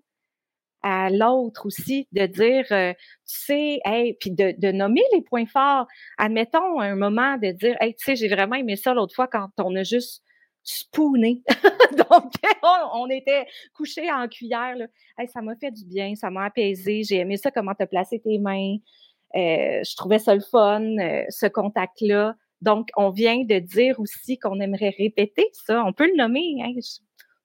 à 0.83 1.09
l'autre 1.09 1.65
aussi, 1.65 2.07
de 2.11 2.25
dire, 2.27 2.65
euh, 2.71 2.93
tu 2.93 3.45
sais, 3.45 3.79
hey, 3.85 4.15
puis 4.19 4.31
de, 4.31 4.53
de, 4.57 4.71
nommer 4.71 5.01
les 5.13 5.21
points 5.21 5.45
forts. 5.45 5.87
Admettons 6.17 6.79
un 6.79 6.95
moment 6.95 7.37
de 7.37 7.51
dire, 7.51 7.75
hey, 7.79 7.95
tu 7.95 8.03
sais, 8.03 8.15
j'ai 8.15 8.27
vraiment 8.27 8.55
aimé 8.55 8.75
ça 8.75 8.93
l'autre 8.93 9.15
fois 9.15 9.27
quand 9.27 9.49
on 9.59 9.75
a 9.75 9.83
juste 9.83 10.22
spooné. 10.63 11.41
Donc, 12.11 12.31
on, 12.93 13.07
était 13.09 13.45
couchés 13.75 14.11
en 14.11 14.27
cuillère. 14.27 14.75
Là. 14.75 14.87
ça 15.31 15.41
m'a 15.41 15.55
fait 15.55 15.71
du 15.71 15.85
bien, 15.85 16.15
ça 16.15 16.29
m'a 16.29 16.45
apaisé. 16.45 17.03
J'ai 17.03 17.17
aimé 17.17 17.37
ça, 17.37 17.51
comment 17.51 17.73
tu 17.75 17.83
as 17.83 17.87
placé 17.87 18.19
tes 18.19 18.39
mains. 18.39 18.77
Euh, 19.35 19.81
je 19.83 19.95
trouvais 19.95 20.19
ça 20.19 20.35
le 20.35 20.41
fun, 20.41 20.81
euh, 20.81 21.23
ce 21.29 21.47
contact-là. 21.47 22.35
Donc, 22.61 22.89
on 22.95 23.09
vient 23.09 23.43
de 23.43 23.59
dire 23.59 23.99
aussi 23.99 24.39
qu'on 24.39 24.59
aimerait 24.59 24.93
répéter 24.97 25.49
ça. 25.51 25.83
On 25.85 25.91
peut 25.91 26.07
le 26.07 26.15
nommer. 26.15 26.55
Hein. 26.63 26.71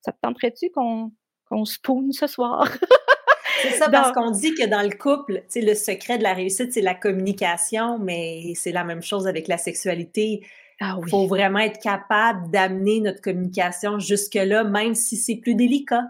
Ça 0.00 0.12
te 0.12 0.18
tenterait-tu 0.22 0.70
qu'on 0.70 1.12
qu'on 1.48 1.64
spoon 1.64 2.12
ce 2.12 2.26
soir? 2.26 2.70
c'est 3.62 3.70
ça, 3.70 3.88
parce 3.88 4.12
qu'on 4.12 4.30
dit 4.30 4.54
que 4.54 4.66
dans 4.66 4.82
le 4.82 4.94
couple, 4.94 5.42
le 5.54 5.74
secret 5.74 6.18
de 6.18 6.22
la 6.22 6.34
réussite, 6.34 6.72
c'est 6.72 6.82
la 6.82 6.94
communication, 6.94 7.98
mais 7.98 8.52
c'est 8.54 8.72
la 8.72 8.84
même 8.84 9.02
chose 9.02 9.26
avec 9.26 9.48
la 9.48 9.58
sexualité. 9.58 10.46
Ah 10.80 10.96
Il 11.02 11.10
faut 11.10 11.26
vraiment 11.26 11.58
être 11.58 11.80
capable 11.80 12.50
d'amener 12.50 13.00
notre 13.00 13.20
communication 13.20 13.98
jusque-là, 13.98 14.64
même 14.64 14.94
si 14.94 15.16
c'est 15.16 15.36
plus 15.36 15.54
délicat. 15.54 16.04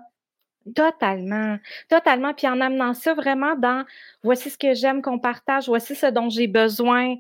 Totalement, 0.75 1.59
totalement. 1.89 2.35
Puis 2.35 2.47
en 2.47 2.61
amenant 2.61 2.93
ça 2.93 3.15
vraiment 3.15 3.57
dans 3.57 3.85
voici 4.23 4.51
ce 4.51 4.59
que 4.59 4.75
j'aime 4.75 5.03
qu'on 5.03 5.19
partage, 5.19 5.67
voici 5.67 5.95
ce 5.95 6.07
dont 6.07 6.29
j'ai 6.29 6.47
besoin. 6.47 7.15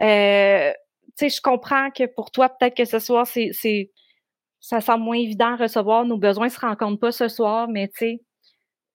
Euh, 0.00 0.72
tu 1.18 1.28
sais, 1.28 1.36
je 1.36 1.40
comprends 1.40 1.90
que 1.90 2.04
pour 2.04 2.30
toi, 2.30 2.48
peut-être 2.48 2.76
que 2.76 2.84
ce 2.84 2.98
soir, 2.98 3.26
c'est, 3.26 3.90
ça 4.60 4.80
semble 4.80 5.04
moins 5.04 5.16
évident 5.16 5.54
à 5.54 5.56
recevoir. 5.56 6.04
Nos 6.04 6.18
besoins 6.18 6.46
ne 6.46 6.50
se 6.50 6.60
rencontrent 6.60 7.00
pas 7.00 7.12
ce 7.12 7.28
soir, 7.28 7.68
mais 7.68 7.88
tu 7.88 7.98
sais, 7.98 8.20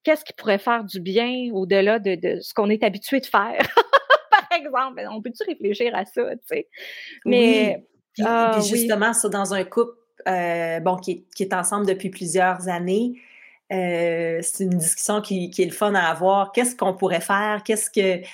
qu'est-ce 0.03 0.23
qui 0.23 0.33
pourrait 0.33 0.59
faire 0.59 0.83
du 0.83 0.99
bien 0.99 1.49
au-delà 1.53 1.99
de, 1.99 2.39
ce 2.41 2.53
qu'on 2.53 2.69
est 2.69 2.83
habitué 2.83 3.19
de 3.19 3.25
faire? 3.25 3.59
Exemple, 4.57 5.01
on 5.11 5.21
peut-tu 5.21 5.43
réfléchir 5.43 5.95
à 5.95 6.05
ça, 6.05 6.23
tu 6.31 6.41
sais? 6.45 6.67
Mais 7.25 7.85
oui. 8.19 8.25
Ah, 8.25 8.59
justement, 8.67 9.13
ça, 9.13 9.29
dans 9.29 9.53
un 9.53 9.63
couple 9.63 9.97
euh, 10.27 10.79
bon, 10.79 10.97
qui 10.97 11.25
est, 11.39 11.53
ensemble 11.53 11.85
depuis 11.85 12.09
plusieurs 12.09 12.67
années, 12.67 13.21
euh, 13.71 14.39
c'est 14.41 14.63
une 14.63 14.77
discussion 14.77 15.21
qui, 15.21 15.51
est 15.57 15.65
le 15.65 15.71
fun 15.71 15.93
à 15.93 16.09
avoir. 16.09 16.51
Qu'est-ce 16.51 16.75
qu'on 16.75 16.93
pourrait 16.93 17.21
faire? 17.21 17.61
Qu'est-ce 17.63 17.89
que 17.89 18.25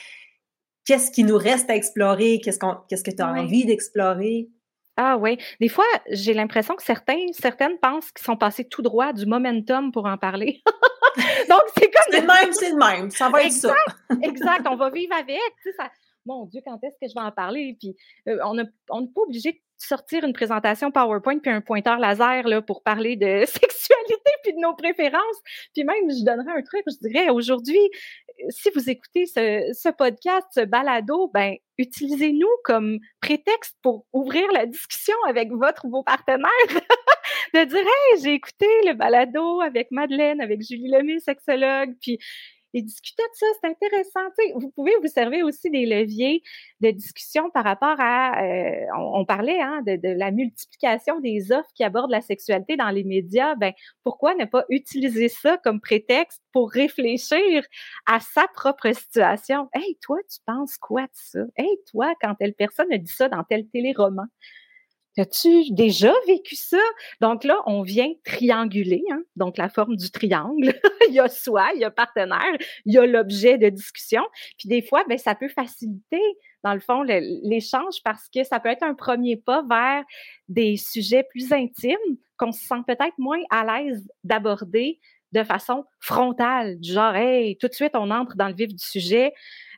qu'est-ce 0.86 1.12
qui 1.12 1.24
nous 1.24 1.38
reste 1.38 1.70
à 1.70 1.76
explorer? 1.76 2.40
Qu'est-ce 2.44 2.60
qu'on 2.60 2.78
qu'est-ce 2.88 3.04
que 3.04 3.12
tu 3.12 3.22
as 3.22 3.28
envie 3.28 3.66
d'explorer? 3.66 4.50
Ah 4.96 5.18
oui. 5.18 5.38
Des 5.60 5.70
fois, 5.70 5.86
j'ai 6.12 6.34
l'impression 6.34 6.76
que 6.76 6.84
certains, 6.84 7.26
certaines 7.32 7.80
pensent 7.80 8.12
qu'ils 8.12 8.26
sont 8.26 8.38
passés 8.38 8.64
tout 8.64 8.84
droit 8.84 9.12
du 9.12 9.26
momentum 9.26 9.92
pour 9.92 10.06
en 10.06 10.18
parler. 10.18 10.62
Donc, 11.50 11.62
c'est 11.76 11.90
comme. 11.92 12.12
C'est 12.12 12.22
le 12.22 12.28
même, 12.28 12.54
c'est 12.54 12.70
le 12.70 12.78
même. 12.78 13.10
Ça 13.10 13.30
va 13.30 13.44
être 13.44 13.52
ça. 13.52 13.76
exact. 14.22 14.68
On 14.70 14.76
va 14.76 14.90
vivre 14.92 15.14
avec. 15.16 15.40
Tu 15.64 15.72
sais, 15.72 15.76
ça... 15.78 15.90
Mon 16.26 16.46
Dieu, 16.46 16.62
quand 16.66 16.80
est-ce 16.84 16.96
que 17.02 17.08
je 17.10 17.14
vais 17.14 17.26
en 17.26 17.32
parler? 17.32 17.76
Puis, 17.80 17.96
euh, 18.28 18.38
on 18.44 18.56
n'est 18.56 18.64
pas 18.64 19.22
obligé 19.22 19.52
de 19.54 19.60
sortir 19.78 20.24
une 20.24 20.34
présentation 20.34 20.92
PowerPoint 20.92 21.40
puis 21.40 21.52
un 21.52 21.62
pointeur 21.62 21.98
laser 22.00 22.48
là, 22.48 22.62
pour 22.62 22.84
parler 22.84 23.16
de 23.16 23.26
sexualité 23.46 24.32
puis 24.44 24.54
de 24.54 24.60
nos 24.60 24.76
préférences. 24.76 25.42
Puis 25.74 25.84
même, 25.84 26.10
je 26.10 26.24
donnerais 26.24 26.58
un 26.58 26.62
truc, 26.62 26.84
je 26.88 27.08
dirais 27.08 27.30
aujourd'hui, 27.30 27.90
si 28.50 28.70
vous 28.76 28.90
écoutez 28.90 29.26
ce, 29.26 29.72
ce 29.74 29.90
podcast, 29.90 30.48
ce 30.54 30.62
balado, 30.62 31.30
ben 31.34 31.56
utilisez-nous 31.78 32.50
comme 32.64 33.00
prétexte 33.22 33.78
pour 33.82 34.06
ouvrir 34.14 34.52
la 34.54 34.66
discussion 34.66 35.16
avec 35.28 35.52
votre 35.52 35.86
ou 35.86 35.90
vos 35.90 36.04
partenaires. 36.04 36.50
de 37.54 37.64
dire, 37.66 37.80
hey, 37.80 38.22
j'ai 38.24 38.34
écouté 38.34 38.68
le 38.86 38.94
balado 38.94 39.62
avec 39.62 39.92
Madeleine, 39.92 40.42
avec 40.42 40.62
Julie 40.62 40.90
Lemay, 40.90 41.20
sexologue, 41.20 41.96
puis 42.02 42.18
et 42.74 42.82
discuter 42.82 43.24
de 43.24 43.36
ça, 43.38 43.46
c'est 43.62 43.68
intéressant. 43.70 44.20
vous 44.56 44.72
pouvez 44.72 44.94
vous 45.02 45.08
servir 45.08 45.46
aussi 45.46 45.70
des 45.70 45.86
leviers 45.86 46.42
de 46.82 46.92
discussion 46.92 47.50
par 47.52 47.64
rapport 47.64 47.96
à, 48.00 48.44
euh, 48.44 48.86
on, 48.98 49.26
parlait 49.26 49.62
hein, 49.62 49.82
de, 49.86 50.00
la 50.18 50.32
multiplication 50.32 51.20
des 51.20 51.52
offres 51.52 51.70
qui 51.76 51.84
abordent 51.84 52.12
la 52.12 52.22
sexualité 52.22 52.76
dans 52.76 52.90
les 52.90 53.04
médias. 53.04 53.56
Ben, 53.56 53.74
pourquoi 54.04 54.36
ne 54.36 54.46
pas 54.46 54.66
utiliser 54.70 55.30
ça 55.30 55.58
comme 55.58 55.82
prétexte 55.82 56.42
pour 56.52 56.72
réfléchir 56.72 57.64
à 58.06 58.20
sa 58.20 58.48
propre 58.54 58.92
situation? 58.94 59.70
Hey, 59.74 59.98
toi, 60.02 60.18
tu 60.30 60.40
penses 60.46 60.78
quoi 60.78 61.04
de 61.04 61.10
ça? 61.14 61.40
Hey, 61.56 61.78
toi, 61.92 62.14
quand 62.22 62.36
telle 62.36 62.54
personne 62.54 62.92
a 62.92 62.98
dit 62.98 63.12
ça 63.12 63.30
dans 63.30 63.44
tel 63.44 63.68
téléroman, 63.68 64.28
As-tu 65.18 65.72
déjà 65.72 66.12
vécu 66.28 66.56
ça? 66.56 66.80
Donc 67.22 67.44
là, 67.44 67.62
on 67.68 67.84
vient 67.84 68.12
trianguler, 68.24 69.04
hein? 69.12 69.22
donc 69.36 69.58
la 69.58 69.70
forme 69.70 69.96
du 69.96 70.10
triangle. 70.10 70.74
il 71.10 71.14
y 71.14 71.20
a 71.20 71.28
soi, 71.28 71.70
il 71.76 71.82
y 71.82 71.84
a 71.84 71.92
partenaire, 71.92 72.58
il 72.86 72.94
y 72.94 72.98
a 72.98 73.06
l'objet 73.06 73.58
de 73.58 73.70
discussion. 73.70 74.24
Puis 74.58 74.70
des 74.70 74.82
fois, 74.82 75.04
ben, 75.08 75.18
ça 75.18 75.36
peut 75.36 75.50
faciliter, 75.50 76.22
dans 76.64 76.74
le 76.74 76.80
fond, 76.80 77.04
l'échange 77.04 78.02
parce 78.04 78.28
que 78.30 78.44
ça 78.44 78.60
peut 78.60 78.70
être 78.70 78.84
un 78.84 78.96
premier 78.96 79.38
pas 79.38 79.64
vers 79.70 80.04
des 80.48 80.78
sujets 80.78 81.24
plus 81.30 81.52
intimes 81.54 82.18
qu'on 82.38 82.52
se 82.52 82.66
sent 82.66 82.82
peut-être 82.88 83.18
moins 83.20 83.42
à 83.52 83.66
l'aise 83.66 84.08
d'aborder 84.24 85.00
de 85.34 85.44
façon 85.44 85.86
frontale, 86.00 86.80
du 86.80 86.94
genre, 86.94 87.16
hey, 87.16 87.58
tout 87.58 87.68
de 87.68 87.74
suite, 87.74 87.94
on 87.96 88.12
entre 88.12 88.36
dans 88.36 88.48
le 88.48 88.54
vif 88.54 88.70
du 88.70 88.84
sujet. 88.84 89.34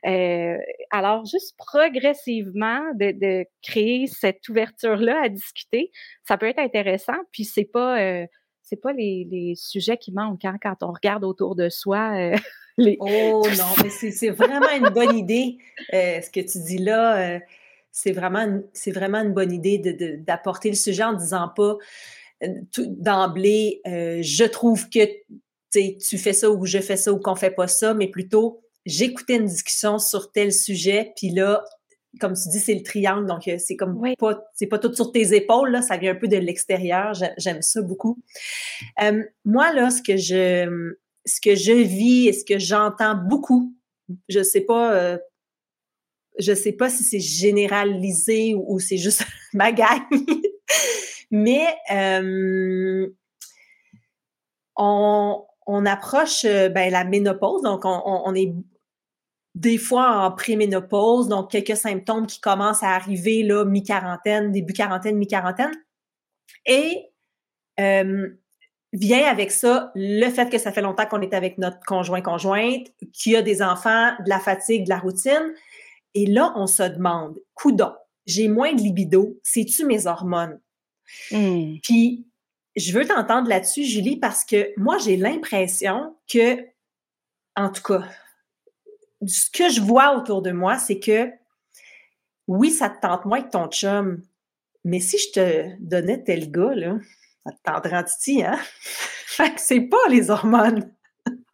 Euh, 0.06 0.56
alors, 0.90 1.24
juste 1.24 1.56
progressivement 1.56 2.82
de, 2.94 3.44
créer 3.62 4.06
cette 4.06 4.48
ouverture-là 4.48 5.22
à 5.24 5.28
discuter, 5.28 5.90
ça 6.22 6.36
peut 6.36 6.46
être 6.46 6.58
intéressant. 6.58 7.16
Puis 7.32 7.44
c'est 7.44 7.64
pas 7.64 8.00
euh, 8.00 8.26
c'est 8.62 8.80
pas 8.80 8.92
les, 8.92 9.54
sujets 9.56 9.96
qui 9.96 10.12
manquent 10.12 10.44
hein, 10.44 10.56
quand 10.62 10.76
on 10.82 10.92
regarde 10.92 11.24
autour 11.24 11.56
de 11.56 11.68
soi. 11.68 12.12
Euh, 12.16 12.36
oh 13.00 13.46
non, 13.58 13.82
mais 13.82 13.90
c'est 13.90 14.30
vraiment 14.30 14.70
une 14.76 14.90
bonne 14.90 15.16
idée. 15.16 15.58
ce 15.90 16.30
que 16.30 16.40
tu 16.40 16.58
dis 16.58 16.78
là, 16.78 17.40
c'est 17.90 18.12
vraiment, 18.12 18.60
c'est 18.72 18.92
vraiment 18.92 19.22
une 19.22 19.32
bonne 19.32 19.52
idée 19.52 19.78
d'apporter 20.26 20.68
le 20.68 20.76
sujet 20.76 21.04
en 21.04 21.14
disant 21.14 21.48
pas 21.48 21.76
d'emblée, 22.42 23.80
je 23.84 24.44
trouve 24.44 24.88
que 24.90 25.00
tu 26.00 26.18
fais 26.18 26.32
ça 26.32 26.50
ou 26.50 26.66
je 26.66 26.78
fais 26.78 26.96
ça 26.96 27.12
ou 27.12 27.18
qu'on 27.18 27.34
fait 27.34 27.50
pas 27.50 27.68
ça, 27.68 27.94
mais 27.94 28.08
plutôt 28.08 28.60
j'écoutais 28.86 29.36
une 29.36 29.46
discussion 29.46 29.98
sur 29.98 30.30
tel 30.30 30.52
sujet, 30.52 31.12
puis 31.16 31.30
là, 31.30 31.64
comme 32.20 32.34
tu 32.34 32.48
dis, 32.48 32.60
c'est 32.60 32.74
le 32.74 32.82
triangle, 32.82 33.26
donc 33.26 33.46
euh, 33.48 33.56
c'est 33.58 33.76
comme 33.76 34.00
pas, 34.18 34.44
c'est 34.54 34.66
pas 34.66 34.78
tout 34.78 34.94
sur 34.94 35.12
tes 35.12 35.34
épaules, 35.34 35.70
là, 35.70 35.82
ça 35.82 35.96
vient 35.96 36.12
un 36.12 36.16
peu 36.16 36.28
de 36.28 36.36
l'extérieur. 36.36 37.12
J'aime 37.36 37.60
ça 37.60 37.82
beaucoup. 37.82 38.18
Euh, 39.02 39.22
moi, 39.44 39.72
là, 39.74 39.90
ce 39.90 40.00
que 40.00 40.16
je, 40.16 40.94
ce 41.26 41.40
que 41.40 41.54
je 41.54 41.72
vis 41.72 42.28
et 42.28 42.32
ce 42.32 42.44
que 42.44 42.58
j'entends 42.58 43.16
beaucoup, 43.16 43.74
je 44.28 44.42
sais 44.42 44.62
pas, 44.62 44.94
euh, 44.94 45.18
je 46.38 46.54
sais 46.54 46.72
pas 46.72 46.88
si 46.88 47.02
c'est 47.02 47.20
généralisé 47.20 48.54
ou, 48.54 48.78
c'est 48.78 48.98
juste 48.98 49.24
ma 49.52 49.72
gang, 49.72 50.00
mais 51.30 51.66
on, 54.76 55.44
on 55.66 55.84
approche 55.84 56.44
ben, 56.44 56.90
la 56.90 57.04
ménopause, 57.04 57.62
donc 57.62 57.84
on, 57.84 58.02
on, 58.04 58.34
est 58.34 58.52
des 59.54 59.78
fois 59.78 60.24
en 60.24 60.30
préménopause, 60.30 61.28
donc 61.28 61.50
quelques 61.50 61.76
symptômes 61.76 62.26
qui 62.26 62.40
commencent 62.40 62.82
à 62.82 62.90
arriver 62.90 63.42
là, 63.42 63.64
mi-quarantaine, 63.64 64.52
début 64.52 64.72
quarantaine, 64.72 65.16
mi-quarantaine. 65.16 65.72
Et 66.66 67.10
euh, 67.80 68.28
vient 68.92 69.26
avec 69.26 69.50
ça 69.50 69.90
le 69.94 70.28
fait 70.30 70.50
que 70.50 70.58
ça 70.58 70.72
fait 70.72 70.82
longtemps 70.82 71.06
qu'on 71.06 71.20
est 71.20 71.34
avec 71.34 71.58
notre 71.58 71.80
conjoint-conjointe, 71.86 72.88
qu'il 73.12 73.32
y 73.32 73.36
a 73.36 73.42
des 73.42 73.62
enfants, 73.62 74.12
de 74.24 74.28
la 74.28 74.40
fatigue, 74.40 74.84
de 74.84 74.90
la 74.90 74.98
routine. 74.98 75.54
Et 76.14 76.26
là, 76.26 76.52
on 76.56 76.66
se 76.66 76.82
demande, 76.82 77.38
coudon, 77.54 77.92
j'ai 78.26 78.48
moins 78.48 78.72
de 78.72 78.80
libido, 78.80 79.38
c'est-tu 79.42 79.84
mes 79.84 80.06
hormones? 80.06 80.60
Mmh. 81.30 81.76
Puis, 81.82 82.26
je 82.76 82.92
veux 82.92 83.06
t'entendre 83.06 83.48
là-dessus, 83.48 83.84
Julie, 83.84 84.16
parce 84.16 84.44
que 84.44 84.72
moi, 84.76 84.98
j'ai 84.98 85.16
l'impression 85.16 86.14
que, 86.30 86.64
en 87.56 87.70
tout 87.70 87.82
cas, 87.82 88.04
ce 89.26 89.50
que 89.50 89.70
je 89.70 89.80
vois 89.80 90.16
autour 90.16 90.42
de 90.42 90.52
moi, 90.52 90.78
c'est 90.78 91.00
que 91.00 91.30
oui, 92.46 92.70
ça 92.70 92.90
te 92.90 93.00
tente 93.00 93.24
moins 93.24 93.42
que 93.42 93.50
ton 93.50 93.68
chum, 93.68 94.22
mais 94.84 95.00
si 95.00 95.18
je 95.18 95.32
te 95.32 95.76
donnais 95.80 96.22
tel 96.22 96.50
gars, 96.50 96.74
là, 96.74 96.98
ça 97.44 97.52
te 97.52 97.62
tenterait 97.64 97.96
en 97.96 98.04
titi, 98.04 98.44
hein? 98.44 98.58
fait 99.26 99.54
que 99.54 99.60
c'est 99.60 99.80
pas 99.80 100.08
les 100.08 100.30
hormones. 100.30 100.92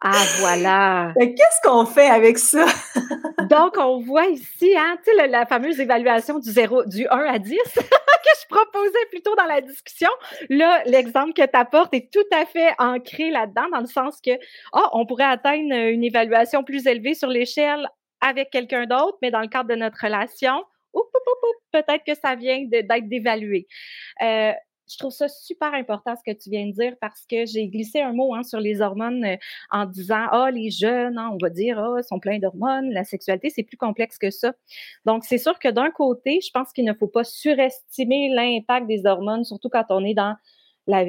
Ah, 0.05 0.25
voilà. 0.39 1.13
Qu'est-ce 1.17 1.61
qu'on 1.63 1.85
fait 1.85 2.07
avec 2.07 2.37
ça? 2.37 2.65
Donc, 3.49 3.77
on 3.77 4.01
voit 4.01 4.25
ici, 4.25 4.75
hein, 4.77 4.97
tu 5.01 5.15
sais, 5.15 5.27
la, 5.27 5.45
fameuse 5.45 5.79
évaluation 5.79 6.39
du 6.39 6.51
0, 6.51 6.83
du 6.83 7.07
1 7.07 7.17
à 7.17 7.39
10 7.39 7.57
que 7.75 7.81
je 8.41 8.47
proposais 8.49 9.05
plutôt 9.09 9.33
dans 9.35 9.45
la 9.45 9.61
discussion. 9.61 10.09
Là, 10.49 10.83
l'exemple 10.85 11.31
que 11.31 11.45
tu 11.45 11.57
apportes 11.57 11.93
est 11.93 12.11
tout 12.11 12.25
à 12.33 12.45
fait 12.45 12.73
ancré 12.79 13.31
là-dedans, 13.31 13.69
dans 13.71 13.79
le 13.79 13.87
sens 13.87 14.19
que, 14.19 14.31
oh, 14.73 14.87
on 14.91 15.05
pourrait 15.05 15.23
atteindre 15.23 15.73
une 15.73 16.03
évaluation 16.03 16.65
plus 16.65 16.85
élevée 16.85 17.13
sur 17.13 17.29
l'échelle 17.29 17.87
avec 18.19 18.49
quelqu'un 18.49 18.85
d'autre, 18.85 19.17
mais 19.21 19.31
dans 19.31 19.41
le 19.41 19.47
cadre 19.47 19.69
de 19.69 19.75
notre 19.75 19.97
relation, 20.01 20.65
peut-être 21.71 22.03
que 22.05 22.15
ça 22.15 22.35
vient 22.35 22.65
d'être 22.65 23.07
dévalué. 23.07 23.67
Euh, 24.21 24.51
je 24.93 24.97
trouve 24.99 25.11
ça 25.11 25.27
super 25.27 25.73
important 25.73 26.15
ce 26.15 26.23
que 26.31 26.37
tu 26.37 26.49
viens 26.49 26.67
de 26.67 26.71
dire 26.71 26.95
parce 27.01 27.25
que 27.29 27.45
j'ai 27.45 27.67
glissé 27.67 28.01
un 28.01 28.13
mot 28.13 28.33
hein, 28.35 28.43
sur 28.43 28.59
les 28.59 28.81
hormones 28.81 29.23
euh, 29.25 29.37
en 29.71 29.85
disant 29.85 30.25
ah 30.31 30.49
les 30.51 30.69
jeunes, 30.69 31.17
hein, 31.17 31.31
on 31.33 31.37
va 31.41 31.49
dire 31.49 31.79
ah 31.79 31.95
ils 31.97 32.03
sont 32.03 32.19
pleins 32.19 32.39
d'hormones, 32.39 32.91
la 32.91 33.03
sexualité 33.03 33.49
c'est 33.49 33.63
plus 33.63 33.77
complexe 33.77 34.17
que 34.17 34.29
ça. 34.29 34.53
Donc 35.05 35.23
c'est 35.25 35.37
sûr 35.39 35.57
que 35.59 35.69
d'un 35.69 35.91
côté, 35.91 36.39
je 36.41 36.51
pense 36.53 36.71
qu'il 36.73 36.85
ne 36.85 36.93
faut 36.93 37.07
pas 37.07 37.23
surestimer 37.23 38.29
l'impact 38.29 38.87
des 38.87 39.05
hormones, 39.05 39.43
surtout 39.43 39.69
quand 39.69 39.85
on 39.89 40.03
est 40.05 40.13
dans 40.13 40.35
la, 40.87 41.05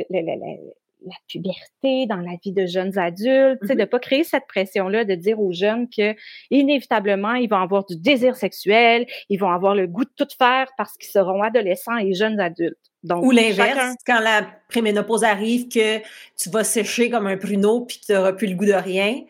la 1.07 1.17
puberté, 1.29 2.07
dans 2.07 2.17
la 2.17 2.37
vie 2.43 2.53
de 2.53 2.67
jeunes 2.67 2.99
adultes, 2.99 3.63
mm 3.63 3.67
-hmm. 3.67 3.77
de 3.81 3.85
pas 3.85 3.99
créer 3.99 4.25
cette 4.25 4.47
pression-là, 4.47 5.05
de 5.05 5.15
dire 5.15 5.39
aux 5.41 5.53
jeunes 5.53 5.89
que 5.97 6.15
inévitablement 6.51 7.35
ils 7.35 7.49
vont 7.49 7.63
avoir 7.69 7.85
du 7.85 7.97
désir 7.97 8.37
sexuel, 8.37 9.07
ils 9.29 9.39
vont 9.39 9.51
avoir 9.51 9.75
le 9.75 9.87
goût 9.87 10.05
de 10.05 10.15
tout 10.17 10.33
faire 10.39 10.69
parce 10.79 10.97
qu'ils 10.97 11.11
seront 11.19 11.43
adolescents 11.43 11.99
et 11.99 12.15
jeunes 12.15 12.41
adultes. 12.41 12.94
Donc, 13.05 13.23
Ou 13.23 13.31
l'inverse, 13.31 13.97
quand 14.07 14.19
la 14.19 14.47
préménopause 14.69 15.25
arrive, 15.25 15.69
que 15.69 15.99
tu 16.37 16.49
vas 16.51 16.65
sécher 16.65 17.11
comme 17.11 17.27
un 17.27 17.37
pruneau 17.37 17.83
puis 17.83 18.01
que 18.01 18.07
tu 18.07 18.13
n'auras 18.13 18.33
plus 18.33 18.47
le 18.47 18.57
goût 18.57 18.65
de 18.65 18.73
rien. 18.73 19.21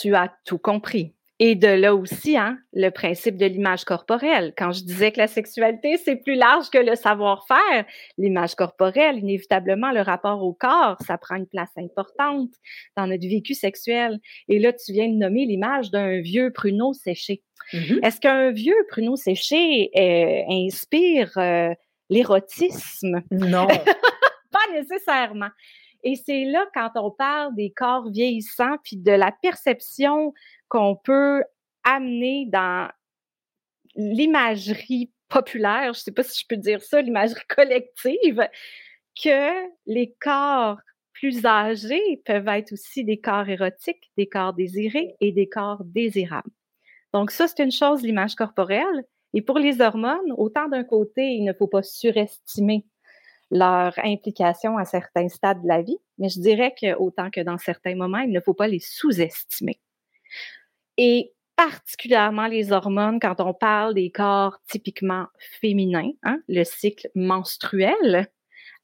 Tu 0.00 0.14
as 0.14 0.32
tout 0.44 0.58
compris. 0.58 1.12
Et 1.40 1.56
de 1.56 1.66
là 1.66 1.94
aussi, 1.94 2.36
hein, 2.36 2.58
le 2.72 2.90
principe 2.90 3.36
de 3.36 3.44
l'image 3.44 3.84
corporelle. 3.84 4.54
Quand 4.56 4.72
je 4.72 4.84
disais 4.84 5.10
que 5.10 5.18
la 5.18 5.26
sexualité, 5.26 5.96
c'est 6.02 6.16
plus 6.16 6.36
large 6.36 6.70
que 6.70 6.78
le 6.78 6.94
savoir-faire, 6.94 7.84
l'image 8.18 8.54
corporelle, 8.54 9.18
inévitablement, 9.18 9.90
le 9.90 10.00
rapport 10.00 10.42
au 10.42 10.54
corps, 10.54 10.96
ça 11.04 11.18
prend 11.18 11.34
une 11.34 11.48
place 11.48 11.72
importante 11.76 12.50
dans 12.96 13.08
notre 13.08 13.26
vécu 13.26 13.52
sexuel. 13.54 14.20
Et 14.48 14.60
là, 14.60 14.72
tu 14.72 14.92
viens 14.92 15.08
de 15.08 15.16
nommer 15.16 15.44
l'image 15.44 15.90
d'un 15.90 16.20
vieux 16.20 16.52
pruneau 16.52 16.92
séché. 16.94 17.42
Mm-hmm. 17.72 18.06
Est-ce 18.06 18.20
qu'un 18.20 18.52
vieux 18.52 18.86
pruneau 18.88 19.16
séché 19.16 19.90
euh, 19.96 20.42
inspire 20.48 21.32
euh, 21.36 21.74
l'érotisme? 22.08 23.22
Non. 23.30 23.66
Pas 24.50 24.72
nécessairement. 24.72 25.50
Et 26.02 26.16
c'est 26.16 26.44
là 26.44 26.66
quand 26.74 26.90
on 26.96 27.10
parle 27.10 27.54
des 27.54 27.72
corps 27.72 28.10
vieillissants, 28.10 28.76
puis 28.84 28.96
de 28.96 29.10
la 29.10 29.32
perception 29.32 30.34
qu'on 30.68 30.96
peut 30.96 31.42
amener 31.82 32.46
dans 32.50 32.90
l'imagerie 33.94 35.10
populaire, 35.28 35.94
je 35.94 36.00
ne 36.00 36.02
sais 36.02 36.12
pas 36.12 36.22
si 36.22 36.42
je 36.42 36.46
peux 36.46 36.56
dire 36.56 36.82
ça, 36.82 37.00
l'imagerie 37.00 37.44
collective, 37.48 38.46
que 39.20 39.66
les 39.86 40.14
corps 40.20 40.78
plus 41.12 41.46
âgés 41.46 42.22
peuvent 42.26 42.48
être 42.48 42.72
aussi 42.72 43.04
des 43.04 43.20
corps 43.20 43.48
érotiques, 43.48 44.10
des 44.16 44.28
corps 44.28 44.52
désirés 44.52 45.14
et 45.20 45.32
des 45.32 45.48
corps 45.48 45.84
désirables. 45.84 46.50
Donc 47.12 47.30
ça, 47.30 47.46
c'est 47.46 47.62
une 47.62 47.72
chose, 47.72 48.02
l'image 48.02 48.34
corporelle. 48.34 49.04
Et 49.34 49.42
pour 49.42 49.58
les 49.58 49.80
hormones, 49.80 50.32
autant 50.38 50.68
d'un 50.68 50.84
côté, 50.84 51.32
il 51.32 51.44
ne 51.44 51.52
faut 51.52 51.66
pas 51.66 51.82
surestimer 51.82 52.86
leur 53.50 53.92
implication 53.98 54.78
à 54.78 54.84
certains 54.84 55.28
stades 55.28 55.62
de 55.62 55.68
la 55.68 55.82
vie, 55.82 55.98
mais 56.18 56.28
je 56.28 56.40
dirais 56.40 56.72
que 56.80 56.94
autant 56.94 57.30
que 57.30 57.40
dans 57.40 57.58
certains 57.58 57.96
moments, 57.96 58.20
il 58.20 58.32
ne 58.32 58.40
faut 58.40 58.54
pas 58.54 58.68
les 58.68 58.78
sous-estimer. 58.78 59.80
Et 60.96 61.32
particulièrement 61.56 62.46
les 62.46 62.72
hormones 62.72 63.20
quand 63.20 63.40
on 63.40 63.54
parle 63.54 63.94
des 63.94 64.10
corps 64.10 64.58
typiquement 64.68 65.26
féminins, 65.60 66.10
hein, 66.22 66.40
le 66.48 66.64
cycle 66.64 67.08
menstruel 67.14 68.28